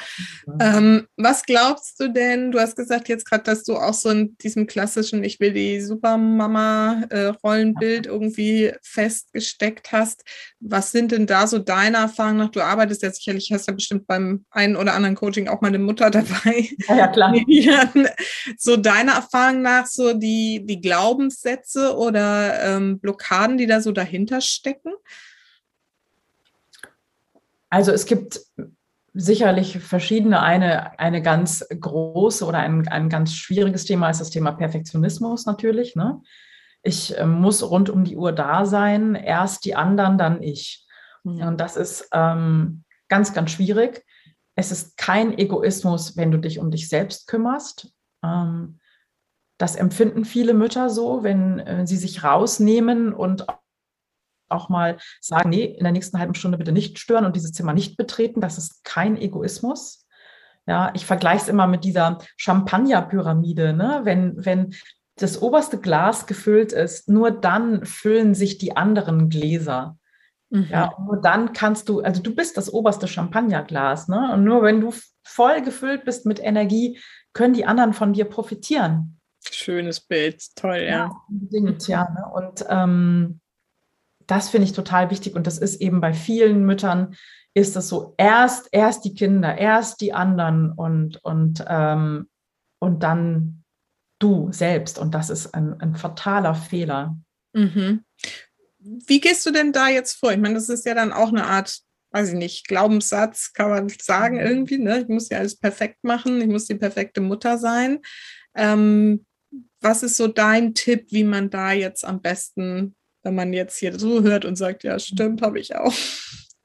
[0.62, 2.54] Ähm, was glaubst du denn?
[2.54, 5.82] Du hast gesagt jetzt gerade, dass du auch so in diesem klassischen Ich will die
[5.82, 10.24] Supermama-Rollenbild äh, irgendwie festgesteckt hast.
[10.62, 12.52] Was sind denn da so deine Erfahrungen nach?
[12.52, 15.80] Du arbeitest ja sicherlich, hast ja bestimmt beim einen oder anderen Coaching auch mal eine
[15.80, 16.70] Mutter dabei.
[16.88, 17.36] Ja, ja klar.
[18.58, 24.40] so deine Erfahrung nach, so die, die Glaubenssätze oder ähm, Blockaden, die da so dahinter
[24.40, 24.94] stecken?
[27.70, 28.40] Also es gibt
[29.14, 30.42] sicherlich verschiedene.
[30.42, 35.96] Eine, eine ganz große oder ein, ein ganz schwieriges Thema ist das Thema Perfektionismus natürlich.
[35.96, 36.22] Ne?
[36.84, 40.86] Ich äh, muss rund um die Uhr da sein, erst die anderen, dann ich.
[41.24, 44.06] Und das ist ähm, ganz, ganz schwierig.
[44.56, 47.92] Es ist kein Egoismus, wenn du dich um dich selbst kümmerst.
[48.24, 48.80] Ähm,
[49.58, 53.46] das empfinden viele Mütter so, wenn äh, sie sich rausnehmen und
[54.50, 57.74] auch mal sagen, nee, in der nächsten halben Stunde bitte nicht stören und dieses Zimmer
[57.74, 58.42] nicht betreten.
[58.42, 60.06] Das ist kein Egoismus.
[60.66, 63.74] Ja, ich vergleiche es immer mit dieser Champagnerpyramide.
[63.74, 64.02] Ne?
[64.04, 64.76] Wenn, wenn
[65.16, 69.98] das oberste Glas gefüllt ist, nur dann füllen sich die anderen Gläser.
[70.50, 70.68] Mhm.
[70.70, 74.32] Ja, nur dann kannst du, also du bist das oberste Champagnerglas, ne?
[74.34, 77.00] Und nur wenn du voll gefüllt bist mit Energie,
[77.34, 79.20] können die anderen von dir profitieren.
[79.50, 80.84] Schönes Bild, toll, ja.
[80.84, 82.10] ja unbedingt, ja.
[82.10, 82.26] Ne?
[82.34, 83.40] Und ähm,
[84.28, 87.16] das finde ich total wichtig und das ist eben bei vielen Müttern
[87.54, 92.30] ist das so erst erst die Kinder, erst die anderen und und ähm,
[92.80, 93.64] und dann
[94.20, 97.18] du selbst und das ist ein, ein fataler Fehler.
[97.54, 98.04] Mhm.
[98.80, 100.32] Wie gehst du denn da jetzt vor?
[100.32, 101.80] Ich meine, das ist ja dann auch eine Art,
[102.12, 104.42] weiß ich nicht, Glaubenssatz, kann man sagen mhm.
[104.42, 104.78] irgendwie.
[104.78, 105.02] Ne?
[105.02, 108.00] Ich muss ja alles perfekt machen, ich muss die perfekte Mutter sein.
[108.56, 109.26] Ähm,
[109.82, 112.96] was ist so dein Tipp, wie man da jetzt am besten
[113.28, 115.94] wenn man jetzt hier so hört und sagt, ja, stimmt, habe ich auch.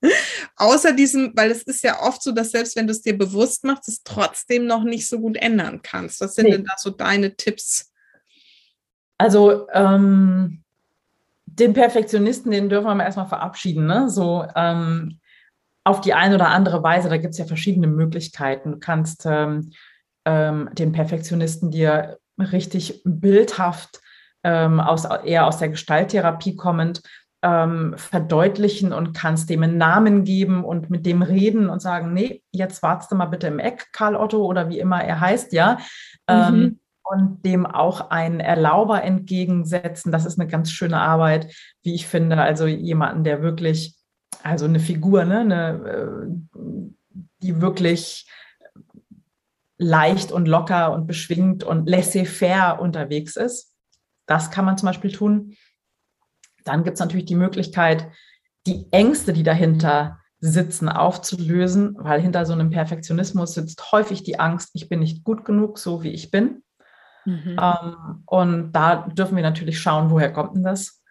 [0.57, 3.65] Außer diesem, weil es ist ja oft so, dass selbst wenn du es dir bewusst
[3.65, 6.21] machst, es trotzdem noch nicht so gut ändern kannst.
[6.21, 6.53] Was sind nee.
[6.53, 7.93] denn da so deine Tipps?
[9.19, 10.63] Also ähm,
[11.47, 13.87] den Perfektionisten, den dürfen wir mal erstmal verabschieden.
[13.87, 14.09] Ne?
[14.09, 15.19] So ähm,
[15.83, 18.73] auf die eine oder andere Weise, da gibt es ja verschiedene Möglichkeiten.
[18.73, 19.73] Du kannst ähm,
[20.25, 24.01] ähm den Perfektionisten dir richtig bildhaft
[24.45, 27.03] ähm, aus, eher aus der Gestalttherapie kommend,
[27.43, 32.43] ähm, verdeutlichen und kannst dem einen Namen geben und mit dem reden und sagen, nee,
[32.53, 35.79] jetzt wartest du mal bitte im Eck, Karl Otto oder wie immer er heißt, ja.
[36.29, 36.81] Ähm, mhm.
[37.03, 40.13] und dem auch einen Erlauber entgegensetzen.
[40.13, 41.53] Das ist eine ganz schöne Arbeit,
[41.83, 42.41] wie ich finde.
[42.41, 43.97] Also jemanden, der wirklich,
[44.45, 46.61] also eine Figur, ne, eine, äh,
[47.43, 48.29] die wirklich
[49.79, 53.72] leicht und locker und beschwingt und laissez-faire unterwegs ist.
[54.27, 55.57] Das kann man zum Beispiel tun.
[56.65, 58.09] Dann gibt es natürlich die Möglichkeit,
[58.67, 64.71] die Ängste, die dahinter sitzen, aufzulösen, weil hinter so einem Perfektionismus sitzt häufig die Angst,
[64.75, 66.63] ich bin nicht gut genug, so wie ich bin.
[67.25, 67.57] Mhm.
[67.61, 71.03] Ähm, und da dürfen wir natürlich schauen, woher kommt denn das?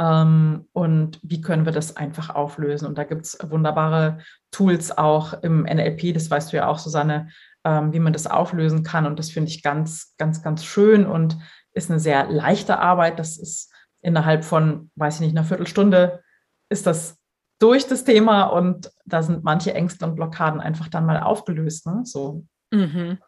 [0.00, 2.86] Ähm, und wie können wir das einfach auflösen?
[2.86, 4.18] Und da gibt es wunderbare
[4.50, 7.28] Tools auch im NLP, das weißt du ja auch, Susanne,
[7.64, 9.04] ähm, wie man das auflösen kann.
[9.04, 11.04] Und das finde ich ganz, ganz, ganz schön.
[11.04, 11.36] Und
[11.72, 13.18] ist eine sehr leichte Arbeit.
[13.18, 16.22] Das ist innerhalb von, weiß ich nicht, einer Viertelstunde
[16.68, 17.18] ist das
[17.58, 21.86] durch das Thema und da sind manche Ängste und Blockaden einfach dann mal aufgelöst.
[21.86, 22.02] Ne?
[22.04, 22.46] So.
[22.70, 23.18] Mhm.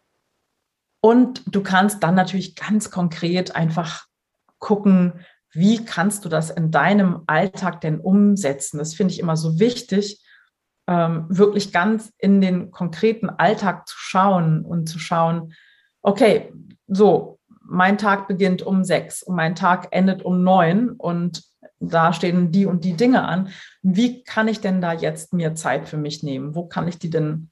[1.00, 4.07] Und du kannst dann natürlich ganz konkret einfach
[4.59, 8.78] gucken, wie kannst du das in deinem Alltag denn umsetzen?
[8.78, 10.24] Das finde ich immer so wichtig,
[10.87, 15.52] ähm, wirklich ganz in den konkreten Alltag zu schauen und zu schauen,
[16.00, 16.52] okay,
[16.87, 21.42] so, mein Tag beginnt um sechs und mein Tag endet um neun und
[21.81, 23.48] da stehen die und die Dinge an.
[23.83, 26.55] Wie kann ich denn da jetzt mir Zeit für mich nehmen?
[26.55, 27.51] Wo kann ich die denn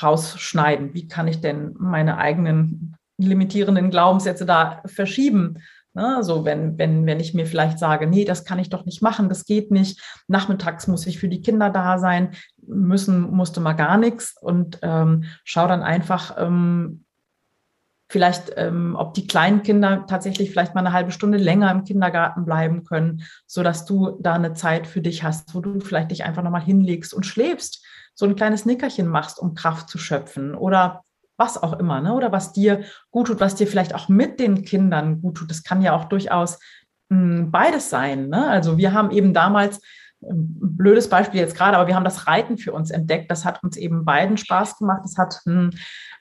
[0.00, 0.94] rausschneiden?
[0.94, 5.58] Wie kann ich denn meine eigenen limitierenden Glaubenssätze da verschieben?
[5.92, 9.02] Ne, so, wenn, wenn, wenn ich mir vielleicht sage, nee, das kann ich doch nicht
[9.02, 10.00] machen, das geht nicht.
[10.28, 12.30] Nachmittags muss ich für die Kinder da sein,
[12.64, 17.04] müssen musste mal gar nichts und ähm, schau dann einfach, ähm,
[18.10, 22.44] vielleicht, ähm, ob die kleinen Kinder tatsächlich vielleicht mal eine halbe Stunde länger im Kindergarten
[22.44, 26.24] bleiben können, so dass du da eine Zeit für dich hast, wo du vielleicht dich
[26.24, 31.04] einfach nochmal hinlegst und schläfst, so ein kleines Nickerchen machst, um Kraft zu schöpfen oder
[31.36, 32.12] was auch immer, ne?
[32.12, 35.50] oder was dir gut tut, was dir vielleicht auch mit den Kindern gut tut.
[35.50, 36.58] Das kann ja auch durchaus
[37.10, 38.28] mh, hm, beides sein.
[38.28, 38.44] Ne?
[38.48, 39.80] Also wir haben eben damals,
[40.22, 43.30] ein ähm, blödes Beispiel jetzt gerade, aber wir haben das Reiten für uns entdeckt.
[43.30, 45.02] Das hat uns eben beiden Spaß gemacht.
[45.04, 45.70] Das hat hm,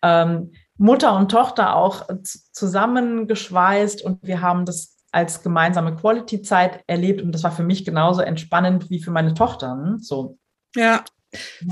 [0.04, 2.08] ähm, Mutter und Tochter auch
[2.52, 8.22] zusammengeschweißt und wir haben das als gemeinsame Quality-Zeit erlebt und das war für mich genauso
[8.22, 9.76] entspannend wie für meine Tochter.
[9.76, 9.98] Ne?
[10.00, 10.38] So.
[10.76, 11.04] Ja,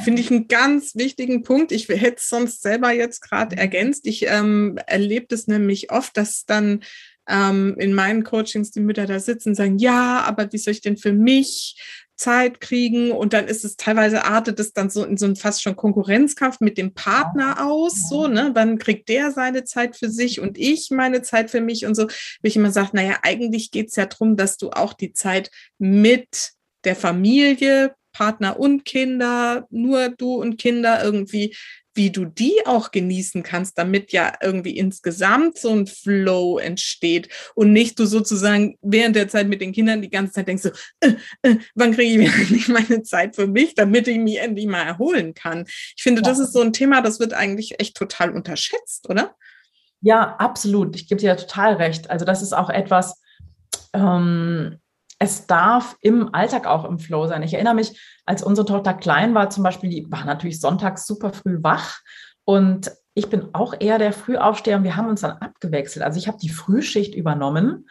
[0.03, 1.71] Finde ich einen ganz wichtigen Punkt.
[1.71, 3.59] Ich hätte es sonst selber jetzt gerade mhm.
[3.59, 4.05] ergänzt.
[4.05, 6.83] Ich ähm, erlebe es nämlich oft, dass dann
[7.27, 10.81] ähm, in meinen Coachings die Mütter da sitzen und sagen, ja, aber wie soll ich
[10.81, 11.81] denn für mich
[12.17, 13.11] Zeit kriegen?
[13.11, 16.59] Und dann ist es teilweise artet es dann so in so einen fast schon Konkurrenzkampf
[16.59, 18.51] mit dem Partner aus, so, ne?
[18.53, 22.07] Wann kriegt der seine Zeit für sich und ich meine Zeit für mich und so,
[22.41, 25.51] wie ich immer sage, naja, eigentlich geht es ja darum, dass du auch die Zeit
[25.77, 26.51] mit
[26.83, 31.55] der Familie Partner und Kinder, nur du und Kinder irgendwie,
[31.97, 37.73] wie du die auch genießen kannst, damit ja irgendwie insgesamt so ein Flow entsteht und
[37.73, 40.69] nicht du sozusagen während der Zeit mit den Kindern die ganze Zeit denkst so,
[41.01, 44.83] äh, äh, wann kriege ich endlich meine Zeit für mich, damit ich mich endlich mal
[44.83, 45.65] erholen kann.
[45.67, 46.29] Ich finde, ja.
[46.29, 49.35] das ist so ein Thema, das wird eigentlich echt total unterschätzt, oder?
[50.01, 50.95] Ja, absolut.
[50.95, 52.09] Ich gebe dir ja total recht.
[52.09, 53.19] Also das ist auch etwas,
[53.93, 54.79] ähm,
[55.19, 57.43] es darf im Alltag auch im Flow sein.
[57.43, 61.33] Ich erinnere mich, als unsere Tochter klein war, zum Beispiel, die war natürlich sonntags super
[61.33, 61.99] früh wach
[62.43, 66.05] und ich bin auch eher der Frühaufsteher und wir haben uns dann abgewechselt.
[66.05, 67.87] Also ich habe die Frühschicht übernommen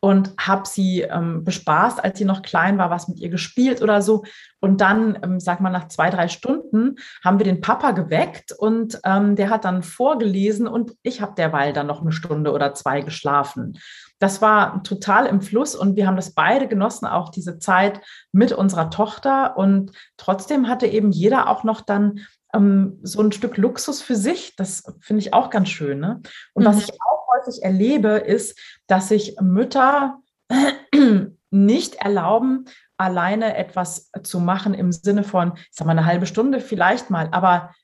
[0.00, 4.02] und habe sie ähm, bespaßt, als sie noch klein war, was mit ihr gespielt oder
[4.02, 4.24] so.
[4.60, 8.98] Und dann, ähm, sag mal, nach zwei, drei Stunden haben wir den Papa geweckt und
[9.04, 13.02] ähm, der hat dann vorgelesen und ich habe derweil dann noch eine Stunde oder zwei
[13.02, 13.78] geschlafen
[14.20, 18.52] das war total im Fluss und wir haben das beide genossen, auch diese Zeit mit
[18.52, 19.56] unserer Tochter.
[19.56, 22.20] Und trotzdem hatte eben jeder auch noch dann
[22.52, 24.54] ähm, so ein Stück Luxus für sich.
[24.56, 26.00] Das finde ich auch ganz schön.
[26.00, 26.20] Ne?
[26.52, 26.66] Und mhm.
[26.68, 30.18] was ich auch häufig erlebe, ist, dass sich Mütter
[31.50, 36.60] nicht erlauben, alleine etwas zu machen im Sinne von, ich sag mal, eine halbe Stunde
[36.60, 37.74] vielleicht mal, aber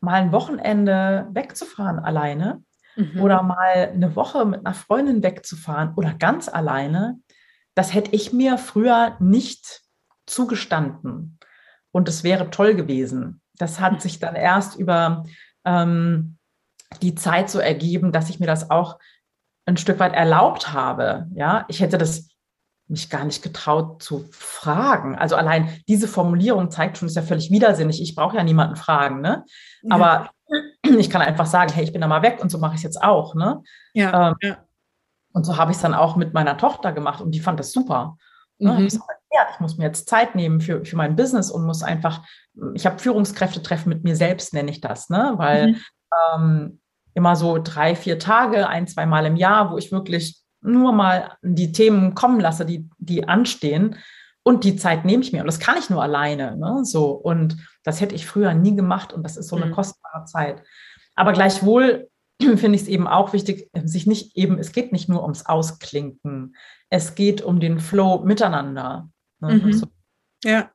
[0.00, 2.62] mal ein Wochenende wegzufahren alleine
[2.96, 3.20] mhm.
[3.20, 7.20] oder mal eine Woche mit einer Freundin wegzufahren oder ganz alleine,
[7.74, 9.82] das hätte ich mir früher nicht
[10.26, 11.38] zugestanden.
[11.90, 13.42] Und es wäre toll gewesen.
[13.56, 15.24] Das hat sich dann erst über
[15.64, 16.38] ähm,
[17.00, 18.98] die Zeit so ergeben, dass ich mir das auch
[19.66, 21.28] ein Stück weit erlaubt habe.
[21.34, 22.28] Ja, ich hätte das
[22.88, 25.16] mich gar nicht getraut zu fragen.
[25.16, 28.02] Also allein diese Formulierung zeigt schon, ist ja völlig widersinnig.
[28.02, 29.44] Ich brauche ja niemanden fragen, ne?
[29.88, 30.30] Aber
[30.98, 32.84] ich kann einfach sagen, hey, ich bin da mal weg und so mache ich es
[32.84, 33.34] jetzt auch.
[33.34, 33.62] Ne?
[33.94, 34.58] Ja, ähm, ja.
[35.32, 37.72] Und so habe ich es dann auch mit meiner Tochter gemacht und die fand das
[37.72, 38.18] super.
[38.58, 38.72] Ne?
[38.72, 38.78] Mhm.
[38.86, 41.82] Ich, gesagt, ja, ich muss mir jetzt Zeit nehmen für, für mein Business und muss
[41.82, 42.22] einfach,
[42.74, 45.32] ich habe Führungskräfte-Treffen mit mir selbst, nenne ich das, ne?
[45.36, 45.80] weil mhm.
[46.34, 46.80] ähm,
[47.14, 51.36] immer so drei, vier Tage, ein, zwei Mal im Jahr, wo ich wirklich nur mal
[51.42, 53.96] die Themen kommen lasse, die, die anstehen.
[54.44, 55.40] Und die Zeit nehme ich mir.
[55.40, 56.56] Und das kann ich nur alleine.
[56.56, 56.84] Ne?
[56.84, 57.10] So.
[57.10, 59.12] Und das hätte ich früher nie gemacht.
[59.12, 59.72] Und das ist so eine mhm.
[59.72, 60.62] kostbare Zeit.
[61.14, 62.08] Aber gleichwohl
[62.40, 66.56] finde ich es eben auch wichtig, sich nicht eben, es geht nicht nur ums Ausklinken.
[66.90, 69.08] Es geht um den Flow miteinander.
[69.40, 69.54] Ne?
[69.54, 69.72] Mhm.
[69.72, 69.86] So.
[70.44, 70.70] Ja.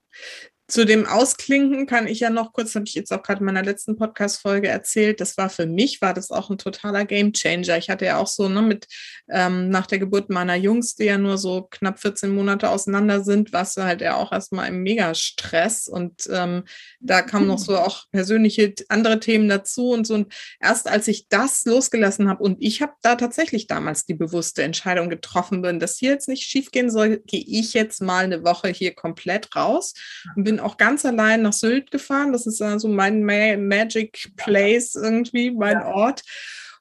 [0.69, 3.63] Zu dem Ausklinken kann ich ja noch kurz, habe ich jetzt auch gerade in meiner
[3.63, 7.77] letzten Podcast-Folge erzählt, das war für mich, war das auch ein totaler Gamechanger.
[7.77, 8.85] Ich hatte ja auch so, ne, mit
[9.29, 13.53] ähm, nach der Geburt meiner Jungs, die ja nur so knapp 14 Monate auseinander sind,
[13.53, 16.65] warst du halt ja auch erstmal im Mega-Stress und ähm,
[16.99, 20.15] da kamen noch so auch persönliche andere Themen dazu und so.
[20.15, 24.63] Und erst als ich das losgelassen habe und ich habe da tatsächlich damals die bewusste
[24.63, 28.43] Entscheidung getroffen bin, dass hier jetzt nicht schief gehen soll, gehe ich jetzt mal eine
[28.43, 29.93] Woche hier komplett raus
[30.35, 32.31] und bin auch ganz allein nach Sylt gefahren.
[32.31, 35.87] Das ist also mein Ma Magic Place irgendwie, mein ja.
[35.87, 36.23] Ort.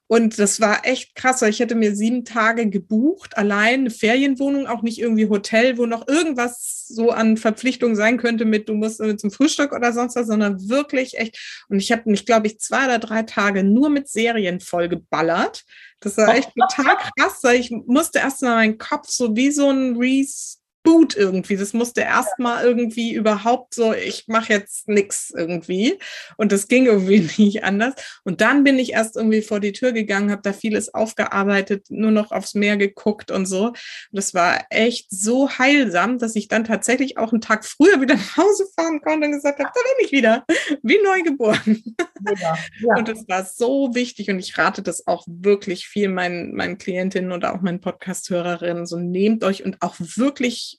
[0.09, 4.81] Und das war echt krass, ich hätte mir sieben Tage gebucht, allein eine Ferienwohnung, auch
[4.81, 9.31] nicht irgendwie Hotel, wo noch irgendwas so an Verpflichtungen sein könnte mit, du musst zum
[9.31, 11.65] Frühstück oder sonst was, sondern wirklich echt.
[11.67, 15.65] Und ich habe mich, glaube ich, zwei oder drei Tage nur mit Serien vollgeballert.
[15.99, 19.97] Das war echt total krass, ich musste erst mal meinen Kopf so wie so ein
[19.97, 20.56] Reese
[20.87, 21.57] Boot irgendwie.
[21.57, 25.99] Das musste erstmal irgendwie überhaupt so, ich mache jetzt nichts irgendwie.
[26.37, 27.93] Und das ging irgendwie nicht anders.
[28.23, 32.11] Und dann bin ich erst irgendwie vor die Tür gegangen, habe da vieles aufgearbeitet, nur
[32.11, 33.67] noch aufs Meer geguckt und so.
[33.67, 33.75] Und
[34.11, 38.37] das war echt so heilsam, dass ich dann tatsächlich auch einen Tag früher wieder nach
[38.37, 40.45] Hause fahren konnte und gesagt habe, da bin ich wieder,
[40.83, 41.83] wie neu geboren.
[42.39, 42.95] Ja, ja.
[42.95, 47.33] Und das war so wichtig und ich rate das auch wirklich viel meinen, meinen Klientinnen
[47.33, 48.85] oder auch meinen Podcast-Hörerinnen.
[48.85, 50.76] So nehmt euch und auch wirklich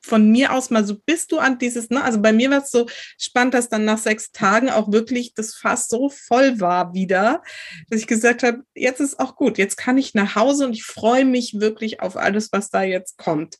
[0.00, 2.02] von mir aus mal so, bist du an dieses, ne?
[2.02, 2.86] Also bei mir war es so
[3.18, 7.42] spannend, dass dann nach sechs Tagen auch wirklich das Fass so voll war wieder,
[7.88, 10.84] dass ich gesagt habe, jetzt ist auch gut, jetzt kann ich nach Hause und ich
[10.84, 13.58] freue mich wirklich auf alles, was da jetzt kommt.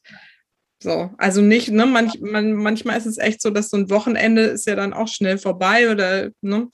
[0.82, 4.42] So, also nicht, ne, manch, man, manchmal ist es echt so, dass so ein Wochenende
[4.42, 6.68] ist ja dann auch schnell vorbei oder, ne,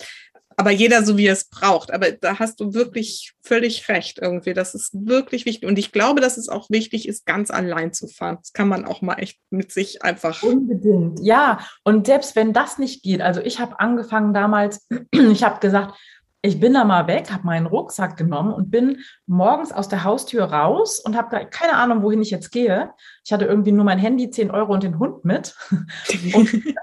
[0.60, 1.90] aber jeder so wie er es braucht.
[1.90, 4.52] Aber da hast du wirklich völlig recht irgendwie.
[4.52, 5.66] Das ist wirklich wichtig.
[5.66, 8.36] Und ich glaube, dass es auch wichtig ist, ganz allein zu fahren.
[8.42, 10.42] Das kann man auch mal echt mit sich einfach.
[10.42, 11.60] Unbedingt, ja.
[11.82, 15.98] Und selbst wenn das nicht geht, also ich habe angefangen damals, ich habe gesagt,
[16.42, 20.44] ich bin da mal weg, habe meinen Rucksack genommen und bin morgens aus der Haustür
[20.44, 22.90] raus und habe keine Ahnung, wohin ich jetzt gehe.
[23.24, 25.56] Ich hatte irgendwie nur mein Handy, 10 Euro und den Hund mit.
[26.34, 26.74] und,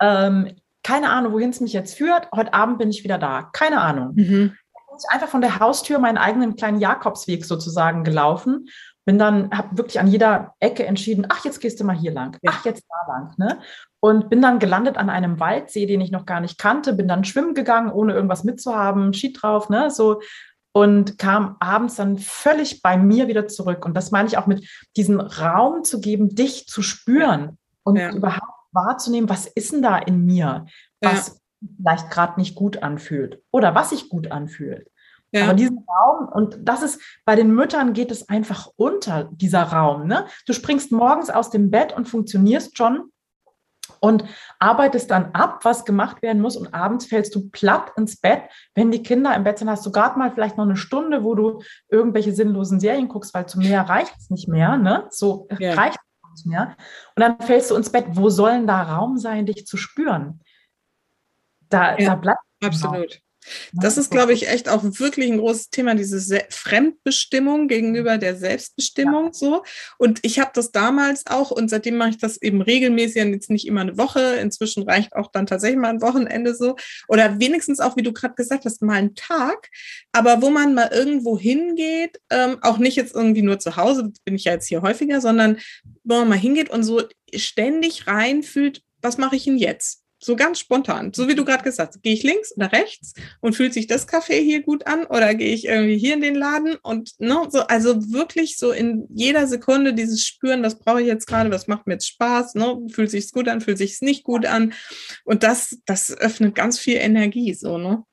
[0.00, 2.28] ähm, keine Ahnung, wohin es mich jetzt führt.
[2.34, 3.48] Heute Abend bin ich wieder da.
[3.52, 4.12] Keine Ahnung.
[4.14, 4.56] Mhm.
[4.98, 8.68] Ich einfach von der Haustür meinen eigenen kleinen Jakobsweg sozusagen gelaufen.
[9.04, 12.38] Bin dann, habe wirklich an jeder Ecke entschieden, ach, jetzt gehst du mal hier lang,
[12.46, 13.32] ach, jetzt da lang.
[13.36, 13.58] Ne?
[14.00, 17.24] Und bin dann gelandet an einem Waldsee, den ich noch gar nicht kannte, bin dann
[17.24, 19.90] schwimmen gegangen, ohne irgendwas mitzuhaben, Ski drauf, ne?
[19.90, 20.20] So,
[20.72, 23.84] und kam abends dann völlig bei mir wieder zurück.
[23.84, 24.66] Und das meine ich auch mit
[24.96, 28.10] diesem Raum zu geben, dich zu spüren und ja.
[28.12, 30.66] überhaupt wahrzunehmen, was ist denn da in mir,
[31.00, 31.34] was ja.
[31.76, 34.88] vielleicht gerade nicht gut anfühlt oder was sich gut anfühlt.
[35.34, 35.44] Ja.
[35.44, 40.06] Aber diesen Raum, und das ist, bei den Müttern geht es einfach unter, dieser Raum.
[40.06, 40.26] Ne?
[40.46, 43.10] Du springst morgens aus dem Bett und funktionierst schon
[44.00, 44.24] und
[44.58, 48.42] arbeitest dann ab, was gemacht werden muss und abends fällst du platt ins Bett.
[48.74, 51.34] Wenn die Kinder im Bett sind, hast du gerade mal vielleicht noch eine Stunde, wo
[51.34, 54.76] du irgendwelche sinnlosen Serien guckst, weil zu mehr reicht es nicht mehr.
[54.76, 55.06] Ne?
[55.10, 55.74] So ja.
[55.74, 55.98] reicht
[56.32, 56.76] nicht mehr.
[57.14, 58.06] Und dann fällst du ins Bett.
[58.08, 60.40] Wo soll denn da Raum sein, dich zu spüren?
[61.68, 62.40] Da, ja, da bleibt.
[62.62, 63.20] Absolut.
[63.72, 69.26] Das ist, glaube ich, echt auch wirklich ein großes Thema, diese Fremdbestimmung gegenüber der Selbstbestimmung
[69.26, 69.32] ja.
[69.32, 69.64] so.
[69.98, 73.66] Und ich habe das damals auch und seitdem mache ich das eben regelmäßig, jetzt nicht
[73.66, 74.36] immer eine Woche.
[74.36, 76.76] Inzwischen reicht auch dann tatsächlich mal ein Wochenende so.
[77.08, 79.68] Oder wenigstens auch, wie du gerade gesagt hast, mal einen Tag.
[80.12, 84.34] Aber wo man mal irgendwo hingeht, ähm, auch nicht jetzt irgendwie nur zu Hause, bin
[84.34, 85.58] ich ja jetzt hier häufiger, sondern
[86.04, 87.02] wo man mal hingeht und so
[87.34, 90.01] ständig reinfühlt, was mache ich denn jetzt?
[90.22, 91.12] So ganz spontan.
[91.12, 92.02] So wie du gerade gesagt hast.
[92.02, 95.52] Gehe ich links oder rechts und fühlt sich das Café hier gut an oder gehe
[95.52, 99.94] ich irgendwie hier in den Laden und ne, so, also wirklich so in jeder Sekunde
[99.94, 102.78] dieses Spüren, was brauche ich jetzt gerade, was macht mir jetzt Spaß, ne?
[102.92, 104.74] Fühlt sich gut an, fühlt sich nicht gut an.
[105.24, 108.04] Und das, das öffnet ganz viel Energie, so, ne?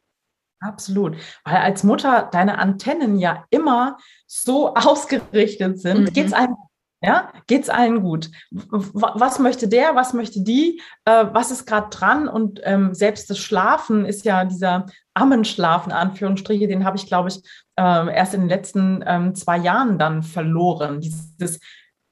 [0.61, 1.15] Absolut.
[1.45, 6.13] Weil als Mutter deine Antennen ja immer so ausgerichtet sind, mhm.
[6.13, 6.55] geht es einem
[7.01, 8.29] ja, geht's allen gut?
[8.51, 9.95] Was möchte der?
[9.95, 10.81] Was möchte die?
[11.05, 12.27] Äh, was ist gerade dran?
[12.27, 17.41] Und ähm, selbst das Schlafen ist ja dieser Ammenschlafen, Anführungsstriche, den habe ich, glaube ich,
[17.77, 20.99] äh, erst in den letzten ähm, zwei Jahren dann verloren.
[20.99, 21.59] Dieses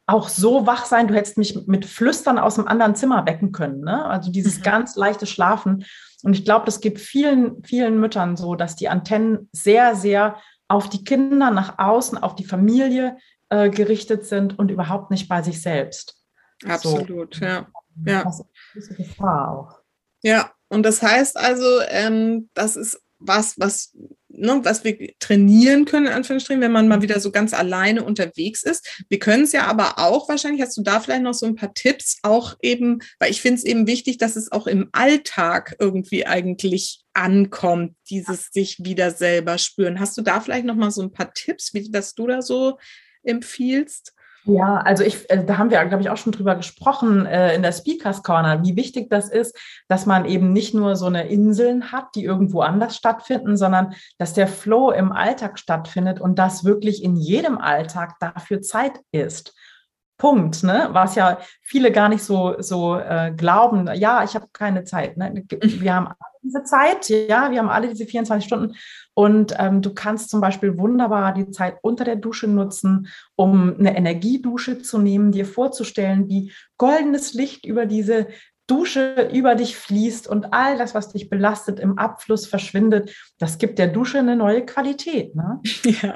[0.10, 3.82] auch so wach sein, du hättest mich mit Flüstern aus einem anderen Zimmer wecken können.
[3.82, 4.06] Ne?
[4.06, 4.64] Also dieses mhm.
[4.64, 5.84] ganz leichte Schlafen.
[6.24, 10.38] Und ich glaube, das gibt vielen, vielen Müttern so, dass die Antennen sehr, sehr
[10.70, 13.18] auf die Kinder nach außen, auf die Familie
[13.50, 16.16] äh, gerichtet sind und überhaupt nicht bei sich selbst.
[16.66, 17.46] Absolut, so.
[17.46, 17.68] ja.
[18.06, 18.24] ja.
[18.24, 18.44] Das
[18.76, 19.80] ist eine Gefahr auch.
[20.24, 23.94] Ja, und das heißt also, ähm, das ist was, was
[24.38, 28.64] ne, was wir trainieren können, in Anführungsstrichen, wenn man mal wieder so ganz alleine unterwegs
[28.64, 29.04] ist.
[29.10, 31.74] Wir können es ja aber auch, wahrscheinlich hast du da vielleicht noch so ein paar
[31.74, 36.26] Tipps, auch eben, weil ich finde es eben wichtig, dass es auch im Alltag irgendwie
[36.26, 40.00] eigentlich ankommt, dieses sich wieder selber spüren.
[40.00, 42.78] Hast du da vielleicht noch mal so ein paar Tipps, wie was du da so
[43.28, 44.14] empfiehlst?
[44.48, 47.64] Ja, also ich, äh, da haben wir, glaube ich, auch schon drüber gesprochen äh, in
[47.64, 49.58] der Speakers Corner, wie wichtig das ist,
[49.90, 54.34] dass man eben nicht nur so eine Inseln hat, die irgendwo anders stattfinden, sondern dass
[54.34, 59.54] der Flow im Alltag stattfindet und dass wirklich in jedem Alltag dafür Zeit ist.
[60.18, 60.88] Punkt, ne?
[60.94, 65.18] Was ja viele gar nicht so, so äh, glauben, ja, ich habe keine Zeit.
[65.18, 65.44] Ne?
[65.62, 66.08] Wir haben
[66.48, 68.76] diese Zeit, ja, wir haben alle diese 24 Stunden
[69.14, 73.96] und ähm, du kannst zum Beispiel wunderbar die Zeit unter der Dusche nutzen, um eine
[73.96, 78.28] Energiedusche zu nehmen, dir vorzustellen, wie goldenes Licht über diese
[78.68, 83.16] Dusche über dich fließt und all das, was dich belastet, im Abfluss verschwindet.
[83.40, 85.36] Das gibt der Dusche eine neue Qualität.
[85.36, 85.62] Ne?
[86.02, 86.14] Ja.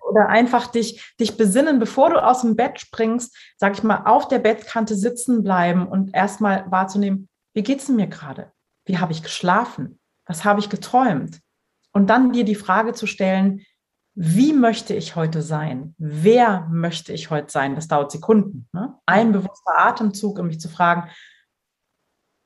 [0.00, 4.26] Oder einfach dich, dich besinnen, bevor du aus dem Bett springst, sag ich mal, auf
[4.26, 8.50] der Bettkante sitzen bleiben und erstmal wahrzunehmen, wie geht es mir gerade?
[8.84, 9.98] Wie habe ich geschlafen?
[10.26, 11.40] Was habe ich geträumt?
[11.92, 13.64] Und dann dir die Frage zu stellen,
[14.14, 15.94] wie möchte ich heute sein?
[15.98, 17.74] Wer möchte ich heute sein?
[17.74, 18.68] Das dauert Sekunden.
[18.72, 18.94] Ne?
[19.06, 21.10] Ein bewusster Atemzug, um mich zu fragen,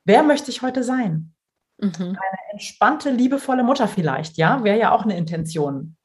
[0.05, 1.33] wer möchte ich heute sein?
[1.77, 1.91] Mhm.
[1.99, 5.97] Eine entspannte, liebevolle Mutter vielleicht, ja, wäre ja auch eine Intention.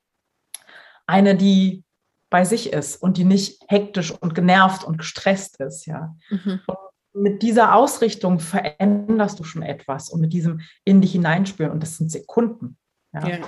[1.06, 1.84] Eine, die
[2.30, 6.16] bei sich ist und die nicht hektisch und genervt und gestresst ist, ja.
[6.30, 6.60] Mhm.
[6.66, 6.78] Und
[7.12, 11.96] mit dieser Ausrichtung veränderst du schon etwas und mit diesem in dich hineinspüren und das
[11.96, 12.76] sind Sekunden.
[13.12, 13.26] Ja.
[13.28, 13.38] ja.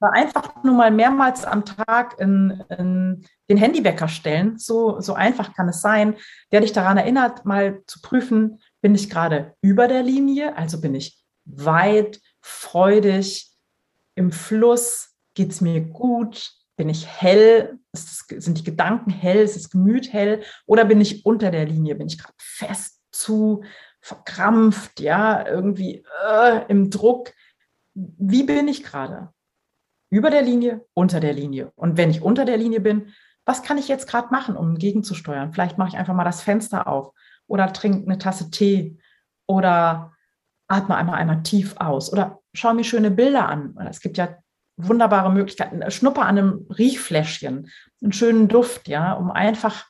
[0.00, 5.68] Einfach nur mal mehrmals am Tag in, in den Handywecker stellen, so, so einfach kann
[5.68, 6.16] es sein,
[6.52, 10.94] der dich daran erinnert, mal zu prüfen, bin ich gerade über der Linie, also bin
[10.94, 13.50] ich weit, freudig,
[14.14, 19.68] im Fluss, geht es mir gut, bin ich hell, sind die Gedanken hell, ist das
[19.68, 20.42] Gemüt hell?
[20.64, 23.62] Oder bin ich unter der Linie, bin ich gerade fest zu
[24.00, 27.32] verkrampft, ja, irgendwie äh, im Druck.
[27.94, 29.32] Wie bin ich gerade?
[30.10, 31.72] Über der Linie, unter der Linie.
[31.76, 33.12] Und wenn ich unter der Linie bin,
[33.44, 35.52] was kann ich jetzt gerade machen, um gegenzusteuern?
[35.52, 37.12] Vielleicht mache ich einfach mal das Fenster auf
[37.46, 38.98] oder trinke eine Tasse Tee
[39.46, 40.12] oder
[40.68, 43.76] atme einmal einmal tief aus oder schaue mir schöne Bilder an.
[43.88, 44.36] Es gibt ja
[44.76, 45.88] wunderbare Möglichkeiten.
[45.90, 47.70] Schnupper an einem Riechfläschchen,
[48.02, 49.89] einen schönen Duft, ja, um einfach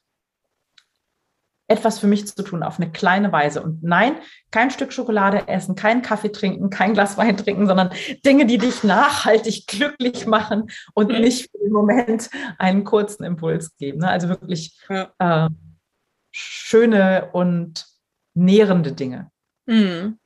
[1.70, 3.62] etwas für mich zu tun auf eine kleine Weise.
[3.62, 4.16] Und nein,
[4.50, 7.90] kein Stück Schokolade essen, kein Kaffee trinken, kein Glas Wein trinken, sondern
[8.26, 11.20] Dinge, die dich nachhaltig glücklich machen und mhm.
[11.20, 14.00] nicht für den Moment einen kurzen Impuls geben.
[14.00, 14.08] Ne?
[14.08, 15.12] Also wirklich ja.
[15.18, 15.48] äh,
[16.32, 17.86] schöne und
[18.34, 19.30] nährende Dinge.
[19.66, 20.18] Mhm.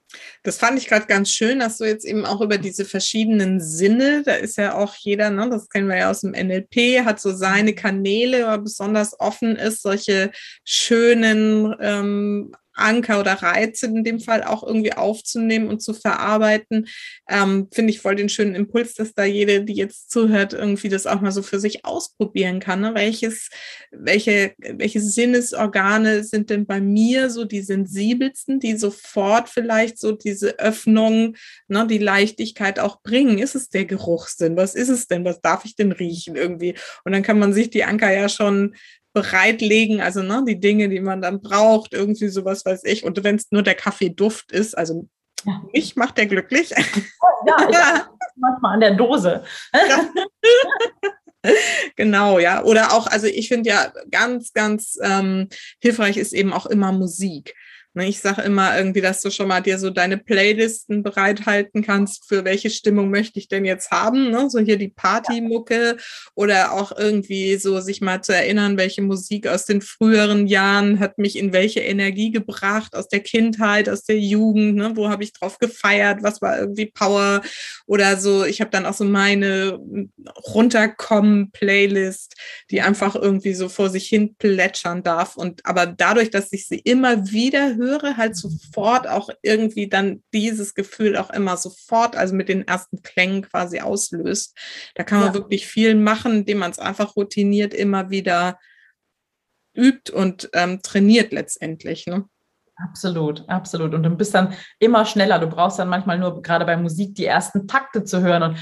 [0.42, 4.22] Das fand ich gerade ganz schön, dass du jetzt eben auch über diese verschiedenen Sinne,
[4.24, 7.32] da ist ja auch jeder, ne, das kennen wir ja aus dem NLP, hat so
[7.32, 10.30] seine Kanäle, aber besonders offen ist, solche
[10.64, 16.88] schönen ähm, Anker oder Reize in dem Fall auch irgendwie aufzunehmen und zu verarbeiten,
[17.28, 21.06] ähm, finde ich voll den schönen Impuls, dass da jede, die jetzt zuhört, irgendwie das
[21.06, 22.80] auch mal so für sich ausprobieren kann.
[22.80, 22.94] Ne?
[22.94, 23.48] Welches,
[23.90, 30.58] welche, welche Sinnesorgane sind denn bei mir so die sensibelsten, die sofort vielleicht so diese
[30.58, 31.36] Öffnung,
[31.68, 33.38] ne, die Leichtigkeit auch bringen?
[33.38, 34.56] Ist es der Geruchssinn?
[34.56, 35.24] Was ist es denn?
[35.24, 36.74] Was darf ich denn riechen irgendwie?
[37.04, 38.74] Und dann kann man sich die Anker ja schon
[39.14, 43.04] bereitlegen, also ne, die Dinge, die man dann braucht, irgendwie sowas weiß ich.
[43.04, 45.08] Und wenn es nur der Kaffeeduft ist, also
[45.46, 45.62] ja.
[45.72, 46.70] mich macht der glücklich.
[47.46, 48.08] Ja, ja.
[48.36, 49.44] manchmal an der Dose.
[49.72, 50.10] Ja.
[51.96, 52.64] genau, ja.
[52.64, 55.48] Oder auch, also ich finde ja ganz, ganz ähm,
[55.80, 57.54] hilfreich ist eben auch immer Musik.
[57.96, 62.26] Ne, ich sage immer irgendwie, dass du schon mal dir so deine Playlisten bereithalten kannst,
[62.26, 64.32] für welche Stimmung möchte ich denn jetzt haben.
[64.32, 64.50] Ne?
[64.50, 65.96] So hier die Partymucke
[66.34, 71.18] oder auch irgendwie so sich mal zu erinnern, welche Musik aus den früheren Jahren hat
[71.18, 74.96] mich in welche Energie gebracht, aus der Kindheit, aus der Jugend, ne?
[74.96, 77.42] wo habe ich drauf gefeiert, was war irgendwie Power
[77.86, 78.44] oder so.
[78.44, 79.78] Ich habe dann auch so meine
[80.52, 82.34] Runterkommen-Playlist,
[82.72, 85.36] die einfach irgendwie so vor sich hin plätschern darf.
[85.36, 90.22] Und aber dadurch, dass ich sie immer wieder höre, höre, halt sofort auch irgendwie dann
[90.32, 94.56] dieses Gefühl auch immer sofort, also mit den ersten Klängen quasi auslöst.
[94.94, 95.34] Da kann man ja.
[95.34, 98.58] wirklich viel machen, indem man es einfach routiniert immer wieder
[99.76, 102.06] übt und ähm, trainiert letztendlich.
[102.06, 102.24] Ne?
[102.76, 103.94] Absolut, absolut.
[103.94, 105.38] Und du bist dann immer schneller.
[105.38, 108.58] Du brauchst dann manchmal nur gerade bei Musik die ersten Takte zu hören und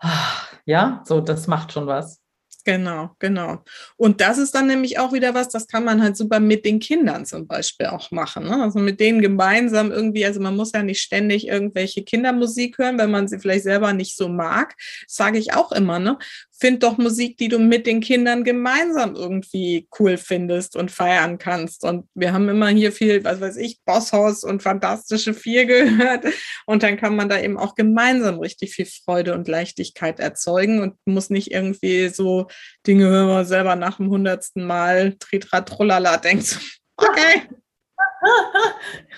[0.00, 0.32] ah,
[0.66, 2.23] ja, so, das macht schon was.
[2.64, 3.62] Genau, genau.
[3.96, 6.80] Und das ist dann nämlich auch wieder was, das kann man halt super mit den
[6.80, 8.44] Kindern zum Beispiel auch machen.
[8.44, 8.62] Ne?
[8.62, 13.10] Also mit denen gemeinsam irgendwie, also man muss ja nicht ständig irgendwelche Kindermusik hören, wenn
[13.10, 14.74] man sie vielleicht selber nicht so mag.
[15.06, 16.16] Das sage ich auch immer, ne?
[16.64, 21.84] find doch Musik, die du mit den Kindern gemeinsam irgendwie cool findest und feiern kannst.
[21.84, 26.24] Und wir haben immer hier viel, was weiß ich, Bosshaus und Fantastische Vier gehört.
[26.66, 30.94] Und dann kann man da eben auch gemeinsam richtig viel Freude und Leichtigkeit erzeugen und
[31.04, 32.46] muss nicht irgendwie so
[32.86, 36.58] Dinge hören, man selber nach dem hundertsten Mal Tritra Trollala denkt.
[36.96, 37.48] Okay.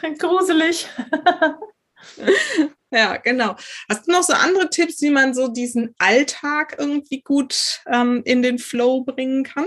[0.19, 0.89] Gruselig.
[2.93, 3.57] Ja, genau.
[3.91, 8.43] Hast du noch so andere Tipps, wie man so diesen Alltag irgendwie gut ähm, in
[8.43, 9.67] den Flow bringen kann?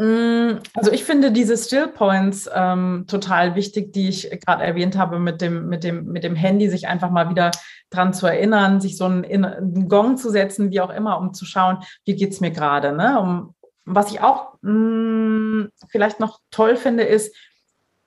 [0.00, 5.18] Mm, also ich finde diese Still Points ähm, total wichtig, die ich gerade erwähnt habe
[5.18, 7.50] mit dem, mit, dem, mit dem Handy, sich einfach mal wieder
[7.90, 11.44] dran zu erinnern, sich so einen, einen Gong zu setzen, wie auch immer, um zu
[11.44, 12.92] schauen, wie geht es mir gerade.
[12.92, 13.20] Ne?
[13.20, 17.36] Um, was ich auch mh, mm, vielleicht noch toll finde, ist,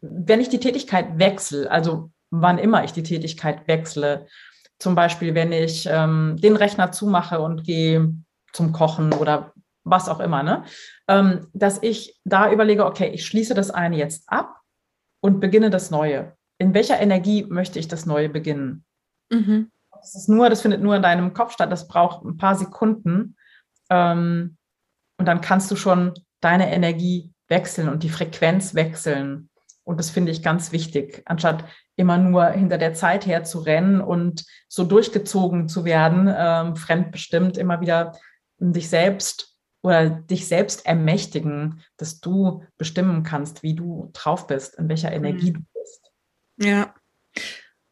[0.02, 4.26] wenn ich die Tätigkeit wechsle, also wann immer ich die Tätigkeit wechsle.
[4.80, 8.16] Zum Beispiel, wenn ich ähm, den Rechner zumache und gehe
[8.52, 9.53] zum Kochen oder
[9.84, 10.64] was auch immer, ne?
[11.08, 14.62] Ähm, dass ich da überlege, okay, ich schließe das eine jetzt ab
[15.22, 16.36] und beginne das Neue.
[16.58, 18.86] In welcher Energie möchte ich das Neue beginnen?
[19.30, 19.72] Mhm.
[19.92, 21.72] Das ist nur, das findet nur in deinem Kopf statt.
[21.72, 23.38] Das braucht ein paar Sekunden.
[23.90, 24.58] Ähm,
[25.18, 29.50] und dann kannst du schon deine Energie wechseln und die Frequenz wechseln.
[29.84, 31.66] Und das finde ich ganz wichtig, anstatt
[31.96, 37.58] immer nur hinter der Zeit her zu rennen und so durchgezogen zu werden, ähm, fremdbestimmt,
[37.58, 38.14] immer wieder
[38.60, 39.53] dich selbst
[39.84, 45.52] oder dich selbst ermächtigen, dass du bestimmen kannst, wie du drauf bist, in welcher Energie
[45.52, 45.54] mhm.
[45.56, 46.12] du bist.
[46.58, 46.96] Ja.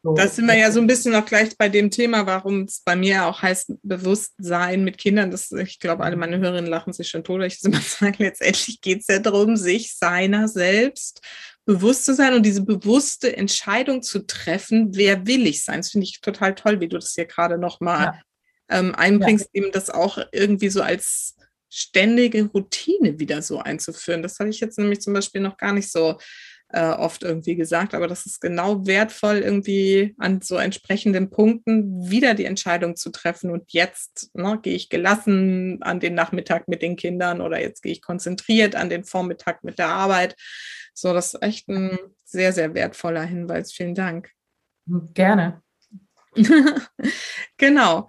[0.04, 0.16] So.
[0.16, 2.96] Das sind wir ja so ein bisschen auch gleich bei dem Thema, warum es bei
[2.96, 5.30] mir auch heißt, Bewusstsein mit Kindern.
[5.30, 9.02] Das, ich glaube, alle meine Hörerinnen lachen sich schon tot, ich immer sage, letztendlich geht
[9.02, 11.22] es ja darum, sich seiner selbst
[11.66, 15.82] bewusst zu sein und diese bewusste Entscheidung zu treffen, wer will ich sein.
[15.82, 18.06] Das finde ich total toll, wie du das hier gerade nochmal
[18.70, 18.80] ja.
[18.80, 19.62] ähm, einbringst, ja.
[19.62, 21.36] eben das auch irgendwie so als
[21.72, 24.22] ständige Routine wieder so einzuführen.
[24.22, 26.18] Das habe ich jetzt nämlich zum Beispiel noch gar nicht so
[26.74, 32.34] äh, oft irgendwie gesagt, aber das ist genau wertvoll, irgendwie an so entsprechenden Punkten wieder
[32.34, 33.52] die Entscheidung zu treffen.
[33.52, 37.92] Und jetzt ne, gehe ich gelassen an den Nachmittag mit den Kindern oder jetzt gehe
[37.92, 40.36] ich konzentriert an den Vormittag mit der Arbeit.
[40.94, 43.72] So, das ist echt ein sehr, sehr wertvoller Hinweis.
[43.74, 44.30] Vielen Dank.
[45.14, 45.62] Gerne.
[47.58, 48.08] genau.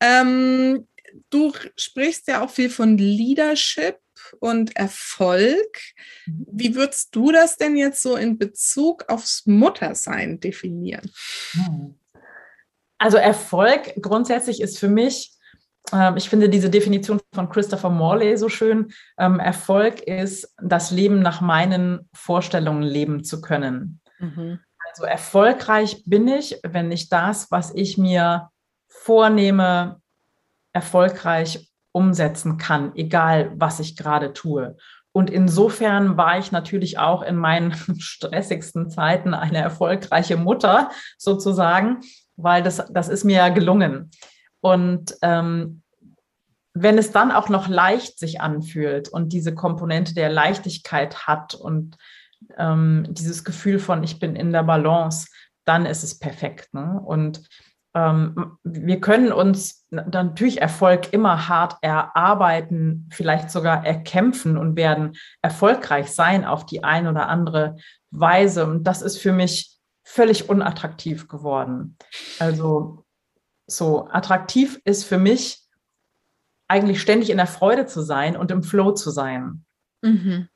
[0.00, 0.88] Ähm,
[1.30, 3.98] du sprichst ja auch viel von Leadership
[4.40, 5.80] und Erfolg.
[6.26, 6.46] Mhm.
[6.50, 11.10] Wie würdest du das denn jetzt so in Bezug aufs Muttersein definieren?
[12.98, 15.32] Also Erfolg grundsätzlich ist für mich
[15.92, 18.92] ähm, ich finde diese Definition von Christopher Morley so schön.
[19.18, 24.00] Ähm, Erfolg ist, das Leben nach meinen Vorstellungen leben zu können.
[24.18, 24.60] Mhm.
[24.88, 28.50] Also erfolgreich bin ich, wenn ich das, was ich mir
[28.88, 30.01] vornehme,
[30.72, 34.76] erfolgreich umsetzen kann, egal was ich gerade tue.
[35.12, 42.00] Und insofern war ich natürlich auch in meinen stressigsten Zeiten eine erfolgreiche Mutter sozusagen,
[42.36, 44.10] weil das, das ist mir ja gelungen.
[44.60, 45.82] Und ähm,
[46.74, 51.98] wenn es dann auch noch leicht sich anfühlt und diese Komponente der Leichtigkeit hat und
[52.56, 55.28] ähm, dieses Gefühl von, ich bin in der Balance,
[55.66, 56.72] dann ist es perfekt.
[56.72, 57.00] Ne?
[57.04, 57.42] Und
[57.94, 66.12] ähm, wir können uns natürlich Erfolg immer hart erarbeiten, vielleicht sogar erkämpfen und werden erfolgreich
[66.12, 67.76] sein auf die eine oder andere
[68.10, 68.66] Weise.
[68.66, 71.96] Und das ist für mich völlig unattraktiv geworden.
[72.38, 73.04] Also
[73.66, 75.62] so attraktiv ist für mich
[76.68, 79.64] eigentlich ständig in der Freude zu sein und im Flow zu sein.
[80.00, 80.48] Mhm.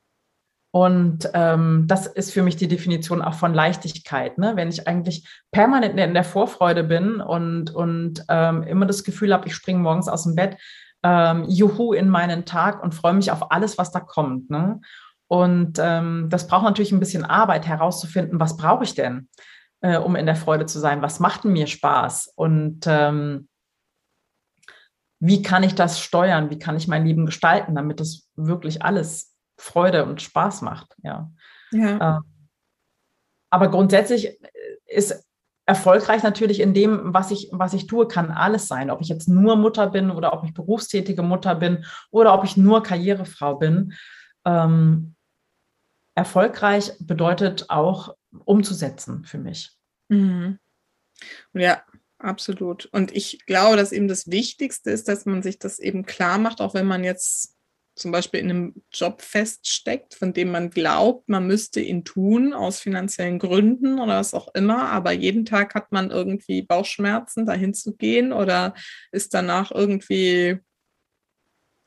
[0.76, 4.36] Und ähm, das ist für mich die Definition auch von Leichtigkeit.
[4.36, 4.56] Ne?
[4.56, 9.46] Wenn ich eigentlich permanent in der Vorfreude bin und, und ähm, immer das Gefühl habe,
[9.46, 10.58] ich springe morgens aus dem Bett,
[11.02, 14.50] ähm, juhu in meinen Tag und freue mich auf alles, was da kommt.
[14.50, 14.80] Ne?
[15.28, 19.28] Und ähm, das braucht natürlich ein bisschen Arbeit herauszufinden, was brauche ich denn?
[19.80, 21.02] äh, um in der Freude zu sein?
[21.02, 22.32] Was macht mir Spaß?
[22.34, 23.48] Und ähm,
[25.20, 26.50] wie kann ich das steuern?
[26.50, 29.35] Wie kann ich mein Leben gestalten, damit es wirklich alles
[29.66, 30.94] Freude und Spaß macht?
[31.02, 31.30] Ja.
[31.72, 32.16] ja.
[32.16, 32.24] Ähm,
[33.50, 34.36] aber grundsätzlich äh,
[34.86, 35.26] ist
[35.66, 38.90] erfolgreich natürlich in dem, was ich, was ich tue, kann alles sein.
[38.90, 42.56] Ob ich jetzt nur Mutter bin oder ob ich berufstätige Mutter bin oder ob ich
[42.56, 43.94] nur Karrierefrau bin.
[44.44, 45.16] Ähm,
[46.14, 48.14] erfolgreich bedeutet auch
[48.44, 49.72] umzusetzen für mich.
[50.08, 50.60] Mhm.
[51.52, 51.82] Ja,
[52.18, 52.86] absolut.
[52.86, 56.60] Und ich glaube, dass eben das Wichtigste ist, dass man sich das eben klar macht,
[56.60, 57.55] auch wenn man jetzt
[57.96, 62.78] zum Beispiel in einem Job feststeckt, von dem man glaubt, man müsste ihn tun aus
[62.78, 67.96] finanziellen Gründen oder was auch immer, aber jeden Tag hat man irgendwie Bauchschmerzen, dahin zu
[67.96, 68.74] gehen oder
[69.12, 70.58] ist danach irgendwie,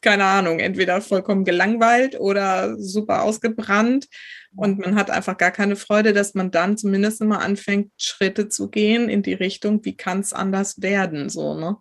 [0.01, 4.07] keine Ahnung, entweder vollkommen gelangweilt oder super ausgebrannt
[4.55, 8.71] und man hat einfach gar keine Freude, dass man dann zumindest immer anfängt, Schritte zu
[8.71, 11.77] gehen in die Richtung, wie kann es anders werden, so, ne?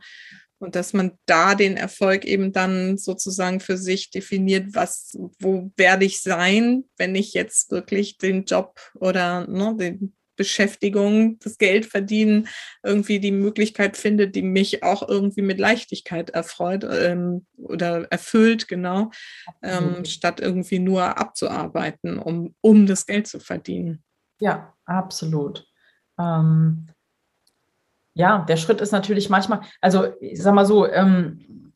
[0.60, 6.04] Und dass man da den Erfolg eben dann sozusagen für sich definiert, was, wo werde
[6.04, 12.48] ich sein, wenn ich jetzt wirklich den Job oder ne, die Beschäftigung, das Geld verdienen,
[12.82, 19.10] irgendwie die Möglichkeit finde, die mich auch irgendwie mit Leichtigkeit erfreut ähm, oder erfüllt, genau,
[19.62, 24.02] ähm, statt irgendwie nur abzuarbeiten, um, um das Geld zu verdienen.
[24.40, 25.66] Ja, absolut.
[26.18, 26.86] Ähm,
[28.18, 31.72] ja, der Schritt ist natürlich manchmal, also ich sag mal so, ähm,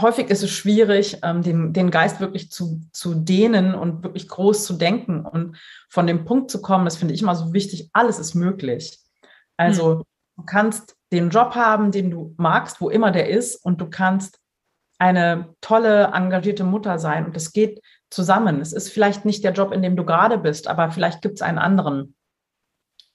[0.00, 4.64] häufig ist es schwierig, ähm, den, den Geist wirklich zu, zu dehnen und wirklich groß
[4.64, 5.56] zu denken und
[5.88, 8.98] von dem Punkt zu kommen, das finde ich immer so wichtig, alles ist möglich.
[9.56, 10.02] Also hm.
[10.36, 14.40] du kannst den Job haben, den du magst, wo immer der ist, und du kannst
[14.98, 18.60] eine tolle, engagierte Mutter sein und es geht zusammen.
[18.60, 21.42] Es ist vielleicht nicht der Job, in dem du gerade bist, aber vielleicht gibt es
[21.42, 22.16] einen anderen.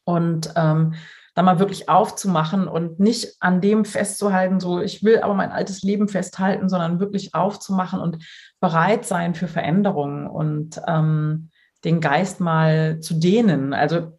[0.05, 0.93] Und ähm,
[1.37, 5.83] da mal wirklich aufzumachen und nicht an dem festzuhalten, so ich will aber mein altes
[5.83, 8.25] Leben festhalten, sondern wirklich aufzumachen und
[8.59, 11.51] bereit sein für Veränderungen und ähm,
[11.83, 13.75] den Geist mal zu dehnen.
[13.75, 14.17] Also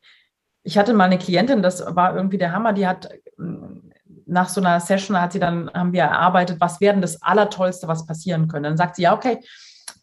[0.63, 3.09] ich hatte mal eine Klientin, das war irgendwie der Hammer, die hat
[4.25, 8.07] nach so einer Session hat sie dann, haben wir erarbeitet, was wäre das Allertollste, was
[8.07, 8.69] passieren könnte.
[8.69, 9.41] Dann sagt sie, ja, okay,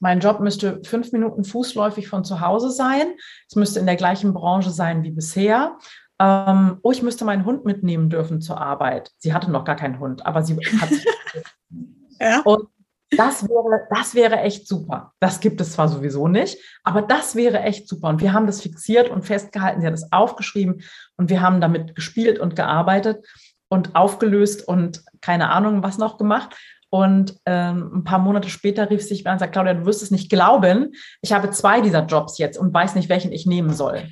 [0.02, 3.14] mein Job müsste fünf Minuten fußläufig von zu Hause sein.
[3.48, 5.78] Es müsste in der gleichen Branche sein wie bisher
[6.20, 9.12] ähm, oh, ich müsste meinen Hund mitnehmen dürfen zur Arbeit.
[9.18, 10.90] Sie hatte noch gar keinen Hund, aber sie hat.
[12.20, 12.42] ja.
[12.42, 12.70] Und
[13.12, 15.14] das wäre, das wäre echt super.
[15.20, 18.10] Das gibt es zwar sowieso nicht, aber das wäre echt super.
[18.10, 19.82] Und wir haben das fixiert und festgehalten.
[19.82, 20.82] Sie hat es aufgeschrieben
[21.18, 23.26] und wir haben damit gespielt und gearbeitet
[23.68, 26.56] und aufgelöst und keine Ahnung, was noch gemacht.
[26.90, 30.12] Und ähm, ein paar Monate später rief sich an und sagte, Claudia, du wirst es
[30.12, 30.94] nicht glauben.
[31.22, 34.08] Ich habe zwei dieser Jobs jetzt und weiß nicht, welchen ich nehmen soll.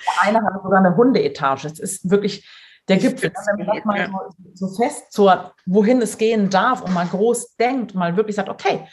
[0.00, 1.66] Der eine hat sogar eine Hundeetage.
[1.68, 2.48] Es ist wirklich
[2.88, 3.32] der Gipfel.
[3.56, 5.32] Wenn man mal so, so fest, so,
[5.66, 8.86] wohin es gehen darf und mal groß denkt, mal wirklich sagt, okay,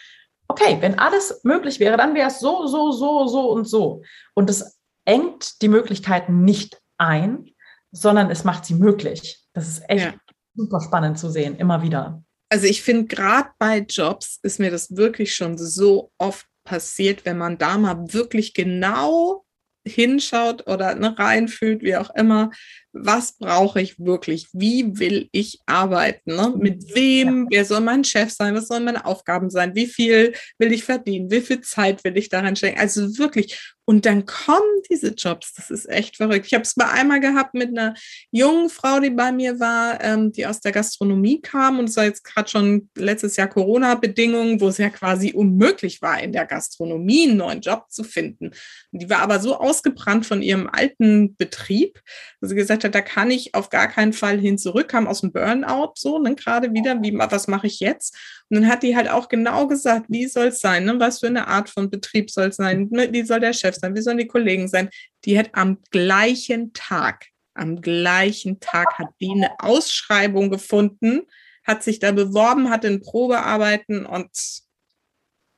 [0.47, 4.03] okay, wenn alles möglich wäre, dann wäre es so, so, so, so und so.
[4.33, 7.45] Und es engt die Möglichkeiten nicht ein,
[7.91, 9.43] sondern es macht sie möglich.
[9.53, 10.13] Das ist echt ja.
[10.55, 12.23] super spannend zu sehen, immer wieder.
[12.49, 17.37] Also ich finde, gerade bei Jobs ist mir das wirklich schon so oft passiert, wenn
[17.37, 19.45] man da mal wirklich genau
[19.85, 22.51] hinschaut oder ne, reinfühlt, wie auch immer,
[22.93, 24.47] was brauche ich wirklich?
[24.53, 26.35] Wie will ich arbeiten?
[26.35, 26.53] Ne?
[26.57, 26.95] Mit mhm.
[26.95, 27.47] wem?
[27.49, 28.55] Wer soll mein Chef sein?
[28.55, 29.75] Was sollen meine Aufgaben sein?
[29.75, 31.31] Wie viel will ich verdienen?
[31.31, 32.79] Wie viel Zeit will ich da reinstecken?
[32.79, 33.73] Also wirklich.
[33.91, 35.53] Und dann kommen diese Jobs.
[35.53, 36.45] Das ist echt verrückt.
[36.45, 37.93] Ich habe es mal einmal gehabt mit einer
[38.31, 41.77] jungen Frau, die bei mir war, ähm, die aus der Gastronomie kam.
[41.77, 46.23] Und es war jetzt gerade schon letztes Jahr Corona-Bedingungen, wo es ja quasi unmöglich war,
[46.23, 48.51] in der Gastronomie einen neuen Job zu finden.
[48.93, 51.99] Und die war aber so ausgebrannt von ihrem alten Betrieb,
[52.39, 55.19] dass sie gesagt hat, da kann ich auf gar keinen Fall hin zurück, kam aus
[55.19, 58.15] dem Burnout so, ne, gerade wieder, wie, was mache ich jetzt?
[58.49, 61.27] Und dann hat die halt auch genau gesagt, wie soll es sein, ne, was für
[61.27, 64.27] eine Art von Betrieb soll es sein, wie soll der Chef sein, wie sollen die
[64.27, 64.89] Kollegen sein?
[65.25, 71.23] Die hat am gleichen Tag, am gleichen Tag hat die eine Ausschreibung gefunden,
[71.65, 74.29] hat sich da beworben, hatte ein Probearbeiten und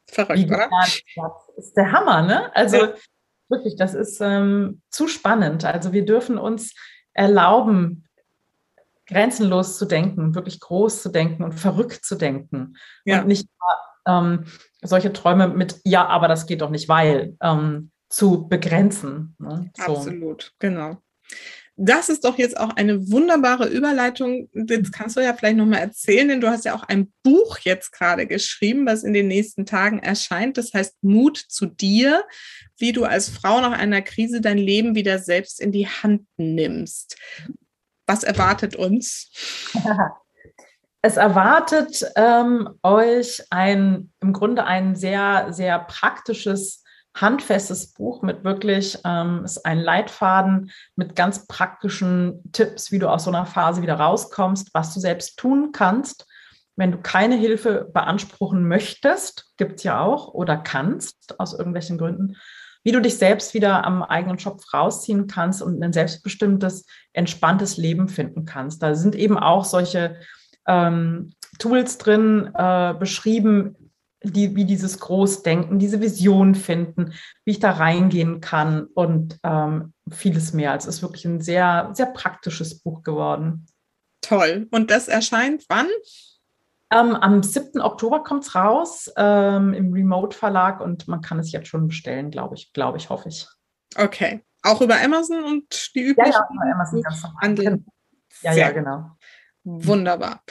[0.10, 0.70] verrückt, oder?
[0.72, 1.02] Das
[1.58, 2.56] ist der Hammer, ne?
[2.56, 2.94] Also ja.
[3.50, 5.66] wirklich, das ist ähm, zu spannend.
[5.66, 6.74] Also wir dürfen uns
[7.14, 8.06] erlauben,
[9.08, 12.76] grenzenlos zu denken, wirklich groß zu denken und verrückt zu denken.
[13.06, 13.22] Ja.
[13.22, 13.48] Und nicht
[14.06, 14.46] ähm,
[14.82, 19.36] solche Träume mit, ja, aber das geht doch nicht, weil ähm, zu begrenzen.
[19.40, 19.72] Ne?
[19.76, 19.98] So.
[19.98, 20.98] Absolut, genau.
[21.76, 24.48] Das ist doch jetzt auch eine wunderbare Überleitung.
[24.54, 27.92] Das kannst du ja vielleicht nochmal erzählen, denn du hast ja auch ein Buch jetzt
[27.92, 30.60] gerade geschrieben, was in den nächsten Tagen erscheint.
[30.60, 32.24] Das heißt Mut zu dir,
[32.78, 37.18] wie du als Frau nach einer Krise dein Leben wieder selbst in die Hand nimmst.
[38.06, 39.32] Was erwartet uns?
[41.06, 46.83] Es erwartet ähm, euch ein, im Grunde ein sehr, sehr praktisches
[47.16, 53.26] handfestes Buch mit wirklich, ähm, ist ein Leitfaden mit ganz praktischen Tipps, wie du aus
[53.26, 56.26] so einer Phase wieder rauskommst, was du selbst tun kannst.
[56.76, 62.36] Wenn du keine Hilfe beanspruchen möchtest, gibt es ja auch, oder kannst aus irgendwelchen Gründen,
[62.84, 68.10] wie du dich selbst wieder am eigenen Schopf rausziehen kannst und ein selbstbestimmtes, entspanntes Leben
[68.10, 68.82] finden kannst.
[68.82, 70.18] Da sind eben auch solche
[70.68, 73.76] ähm, Tools drin äh, beschrieben,
[74.24, 77.14] die, wie dieses Großdenken, diese Vision finden,
[77.46, 80.72] wie ich da reingehen kann und ähm, vieles mehr.
[80.72, 83.66] Also es ist wirklich ein sehr, sehr praktisches Buch geworden.
[84.22, 84.68] Toll.
[84.72, 85.88] Und das erscheint wann?
[86.92, 87.82] Ähm, am 7.
[87.82, 92.32] Oktober kommt es raus ähm, im Remote Verlag und man kann es jetzt schon bestellen,
[92.32, 93.48] glaube ich, glaube ich, hoffe ich.
[93.98, 94.44] Okay.
[94.62, 97.80] Auch über Amazon und die üblichen ja, ja, über Amazon ganz normal.
[98.42, 99.12] Ja, ja, genau.
[99.64, 100.42] Wunderbar.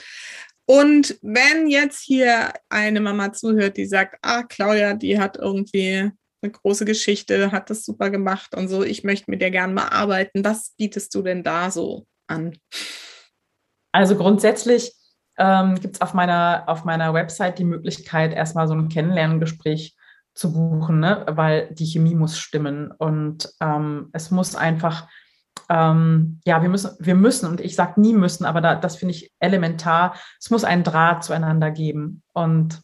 [0.67, 6.11] Und wenn jetzt hier eine Mama zuhört, die sagt, ah, Claudia, die hat irgendwie
[6.43, 9.89] eine große Geschichte, hat das super gemacht und so, ich möchte mit dir gerne mal
[9.89, 12.57] arbeiten, was bietest du denn da so an?
[13.93, 14.95] Also grundsätzlich
[15.39, 19.97] ähm, gibt es auf meiner, auf meiner Website die Möglichkeit, erstmal so ein Kennenlerngespräch
[20.35, 21.25] zu buchen, ne?
[21.29, 25.09] weil die Chemie muss stimmen und ähm, es muss einfach
[25.73, 29.15] ähm, ja, wir müssen, wir müssen, und ich sage nie müssen, aber da, das finde
[29.15, 32.23] ich elementar, es muss einen Draht zueinander geben.
[32.35, 32.83] Und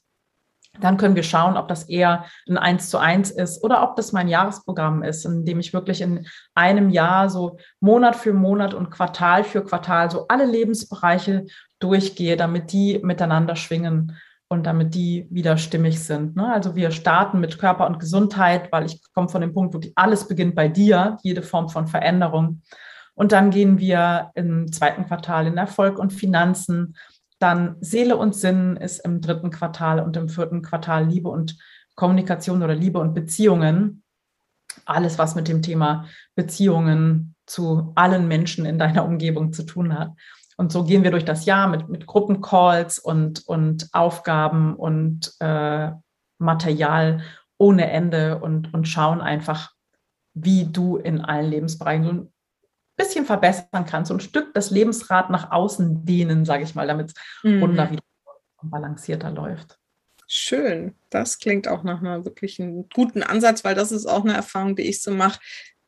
[0.81, 4.13] dann können wir schauen, ob das eher ein Eins zu eins ist oder ob das
[4.13, 8.91] mein Jahresprogramm ist, in dem ich wirklich in einem Jahr so Monat für Monat und
[8.91, 11.45] Quartal für Quartal so alle Lebensbereiche
[11.81, 14.17] durchgehe, damit die miteinander schwingen
[14.49, 16.37] und damit die wieder stimmig sind.
[16.37, 16.53] Ne?
[16.53, 20.27] Also wir starten mit Körper und Gesundheit, weil ich komme von dem Punkt, wo alles
[20.27, 22.63] beginnt bei dir, jede Form von Veränderung.
[23.15, 26.97] Und dann gehen wir im zweiten Quartal in Erfolg und Finanzen.
[27.39, 31.59] Dann Seele und Sinn ist im dritten Quartal und im vierten Quartal Liebe und
[31.95, 34.03] Kommunikation oder Liebe und Beziehungen.
[34.85, 40.13] Alles, was mit dem Thema Beziehungen zu allen Menschen in deiner Umgebung zu tun hat.
[40.59, 45.93] Und so gehen wir durch das Jahr mit, mit Gruppencalls und, und Aufgaben und äh,
[46.39, 47.23] Material
[47.59, 49.73] ohne Ende und, und schauen einfach,
[50.35, 52.33] wie du in allen Lebensbereichen so ein
[52.97, 57.11] bisschen verbessern kannst, so ein Stück das Lebensrad nach außen dehnen, sage ich mal, damit
[57.11, 57.63] es mhm.
[57.63, 58.03] runter wieder
[58.61, 59.79] balancierter läuft.
[60.27, 60.97] Schön.
[61.09, 64.75] Das klingt auch nach einer wirklich einen guten Ansatz, weil das ist auch eine Erfahrung,
[64.75, 65.39] die ich so mache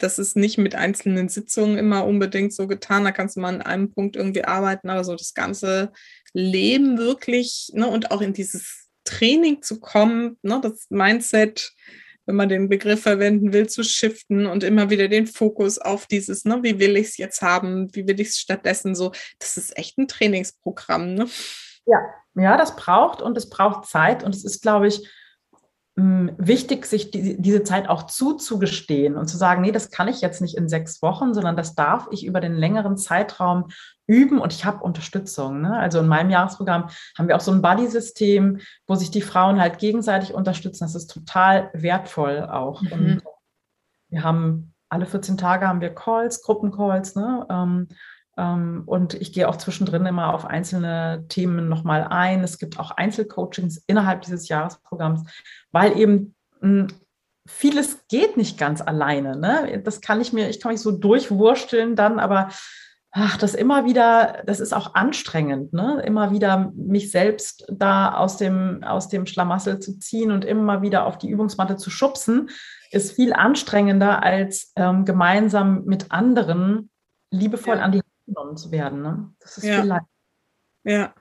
[0.02, 3.04] das ist nicht mit einzelnen Sitzungen immer unbedingt so getan.
[3.04, 5.92] Da kannst du mal an einem Punkt irgendwie arbeiten, aber so das ganze
[6.32, 11.72] Leben wirklich ne, und auch in dieses Training zu kommen, ne, das Mindset,
[12.26, 16.44] wenn man den Begriff verwenden will, zu shiften und immer wieder den Fokus auf dieses,
[16.44, 19.76] ne, wie will ich es jetzt haben, wie will ich es stattdessen so, das ist
[19.76, 21.14] echt ein Trainingsprogramm.
[21.14, 21.28] Ne?
[21.86, 21.98] Ja,
[22.34, 25.06] ja, das braucht und es braucht Zeit und es ist, glaube ich,
[26.38, 30.40] wichtig, sich die, diese Zeit auch zuzugestehen und zu sagen, nee, das kann ich jetzt
[30.40, 33.68] nicht in sechs Wochen, sondern das darf ich über den längeren Zeitraum
[34.06, 35.60] üben und ich habe Unterstützung.
[35.60, 35.78] Ne?
[35.78, 39.78] Also in meinem Jahresprogramm haben wir auch so ein Buddy-System, wo sich die Frauen halt
[39.78, 40.84] gegenseitig unterstützen.
[40.84, 42.82] Das ist total wertvoll auch.
[42.82, 42.92] Mhm.
[42.92, 43.22] Und
[44.08, 47.86] wir haben alle 14 Tage haben wir Calls, Gruppencalls, ne?
[48.40, 52.42] Ähm, und ich gehe auch zwischendrin immer auf einzelne Themen nochmal ein.
[52.42, 55.24] Es gibt auch Einzelcoachings innerhalb dieses Jahresprogramms,
[55.72, 56.88] weil eben hm,
[57.46, 59.36] vieles geht nicht ganz alleine.
[59.36, 59.82] Ne?
[59.84, 62.48] Das kann ich mir, ich kann mich so durchwursteln dann, aber
[63.10, 66.00] ach, das immer wieder, das ist auch anstrengend, ne?
[66.06, 71.06] immer wieder mich selbst da aus dem, aus dem Schlamassel zu ziehen und immer wieder
[71.06, 72.48] auf die Übungsmatte zu schubsen,
[72.90, 76.88] ist viel anstrengender als ähm, gemeinsam mit anderen
[77.32, 77.82] liebevoll ja.
[77.82, 78.00] an die
[78.34, 79.02] genommen zu werden.
[79.02, 79.34] Ne?
[79.40, 79.80] Das ist ja.
[79.80, 80.08] viel leichter.
[80.84, 81.14] Ja.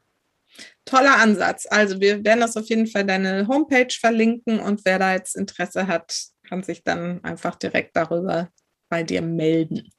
[0.86, 1.68] Toller Ansatz.
[1.70, 5.88] Also wir werden das auf jeden Fall deine Homepage verlinken und wer da jetzt Interesse
[5.88, 6.16] hat,
[6.48, 8.50] kann sich dann einfach direkt darüber
[8.90, 9.92] bei dir melden.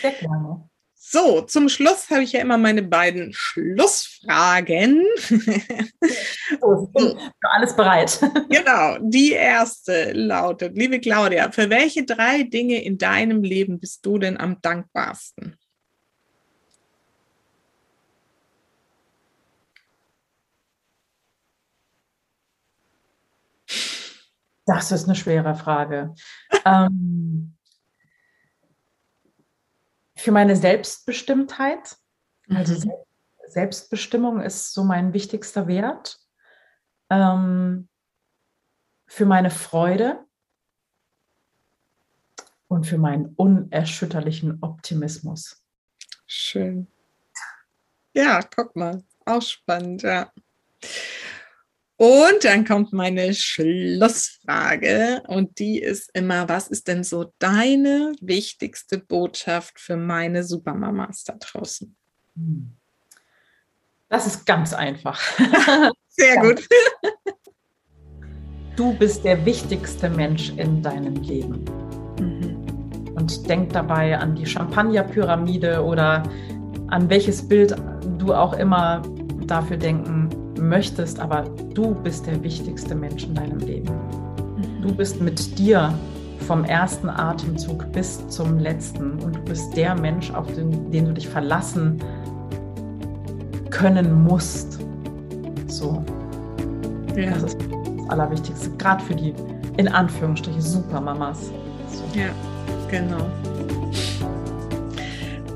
[0.00, 0.68] Sehr gerne.
[1.08, 5.04] So, zum Schluss habe ich ja immer meine beiden Schlussfragen.
[6.62, 8.18] Oh, für alles bereit.
[8.48, 14.18] Genau, die erste lautet, liebe Claudia, für welche drei Dinge in deinem Leben bist du
[14.18, 15.56] denn am dankbarsten?
[24.66, 26.14] Das ist eine schwere Frage.
[26.64, 27.56] ähm,
[30.16, 31.96] für meine Selbstbestimmtheit,
[32.48, 32.92] also mhm.
[33.46, 36.18] Selbstbestimmung ist so mein wichtigster Wert.
[37.10, 37.88] Ähm,
[39.06, 40.24] für meine Freude
[42.68, 45.62] und für meinen unerschütterlichen Optimismus.
[46.26, 46.88] Schön.
[48.12, 50.32] Ja, guck mal, auch spannend, ja.
[51.98, 58.98] Und dann kommt meine Schlussfrage und die ist immer, was ist denn so deine wichtigste
[58.98, 61.96] Botschaft für meine Supermamas da draußen?
[64.10, 65.18] Das ist ganz einfach.
[66.08, 66.68] Sehr gut.
[68.76, 71.64] Du bist der wichtigste Mensch in deinem Leben.
[73.14, 76.22] und denk dabei an die Champagnerpyramide oder
[76.88, 77.74] an welches Bild
[78.18, 79.00] du auch immer
[79.46, 80.28] dafür denken
[80.58, 81.44] möchtest, aber
[81.74, 83.90] du bist der wichtigste Mensch in deinem Leben.
[84.82, 85.92] Du bist mit dir
[86.46, 91.12] vom ersten Atemzug bis zum letzten und du bist der Mensch, auf den, den du
[91.12, 91.98] dich verlassen
[93.70, 94.78] können musst.
[95.66, 96.04] So.
[97.16, 97.30] Ja.
[97.30, 99.34] Das ist das Allerwichtigste, gerade für die
[99.76, 101.50] in Anführungsstrichen Supermamas.
[101.90, 102.18] So.
[102.18, 102.28] Ja,
[102.90, 103.26] genau.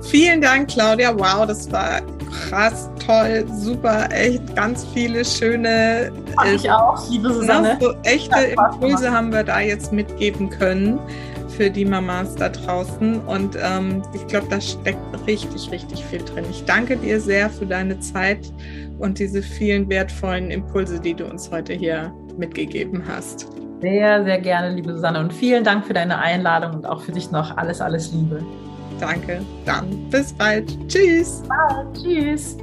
[0.03, 1.17] Vielen Dank, Claudia.
[1.17, 2.01] Wow, das war
[2.49, 6.13] krass, toll, super, echt ganz viele schöne.
[6.35, 7.79] Fand ich auch, liebe Susanne.
[7.81, 10.99] So echte Impulse haben wir da jetzt mitgeben können
[11.61, 13.21] für die Mamas da draußen.
[13.21, 16.45] Und ähm, ich glaube, da steckt richtig, richtig viel drin.
[16.51, 18.53] Ich danke dir sehr für deine Zeit
[18.99, 23.49] und diese vielen wertvollen Impulse, die du uns heute hier mitgegeben hast.
[23.81, 25.21] Sehr, sehr gerne, liebe Susanne.
[25.21, 28.45] Und vielen Dank für deine Einladung und auch für dich noch alles, alles Liebe.
[29.01, 29.41] Danke.
[29.65, 30.77] Dann bis bald.
[30.89, 31.43] Tschüss.
[31.49, 31.89] Bald.
[31.95, 32.57] Tschüss.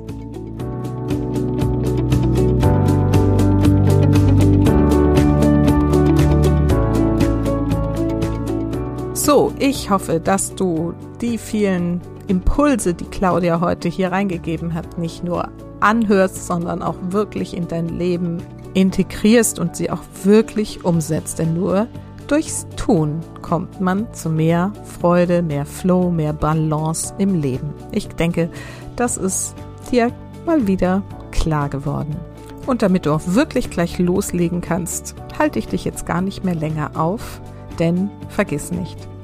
[9.27, 15.21] So, ich hoffe, dass du die vielen Impulse, die Claudia heute hier reingegeben hat, nicht
[15.21, 15.49] nur
[15.81, 18.41] anhörst, sondern auch wirklich in dein Leben
[18.73, 21.39] integrierst und sie auch wirklich umsetzt.
[21.39, 21.87] Denn nur
[22.27, 24.71] Durchs Tun kommt man zu mehr
[25.01, 27.73] Freude, mehr Flow, mehr Balance im Leben.
[27.91, 28.49] Ich denke,
[28.95, 29.55] das ist
[29.91, 30.09] dir
[30.45, 32.15] mal wieder klar geworden.
[32.65, 36.55] Und damit du auch wirklich gleich loslegen kannst, halte ich dich jetzt gar nicht mehr
[36.55, 37.41] länger auf,
[37.77, 38.97] denn vergiss nicht,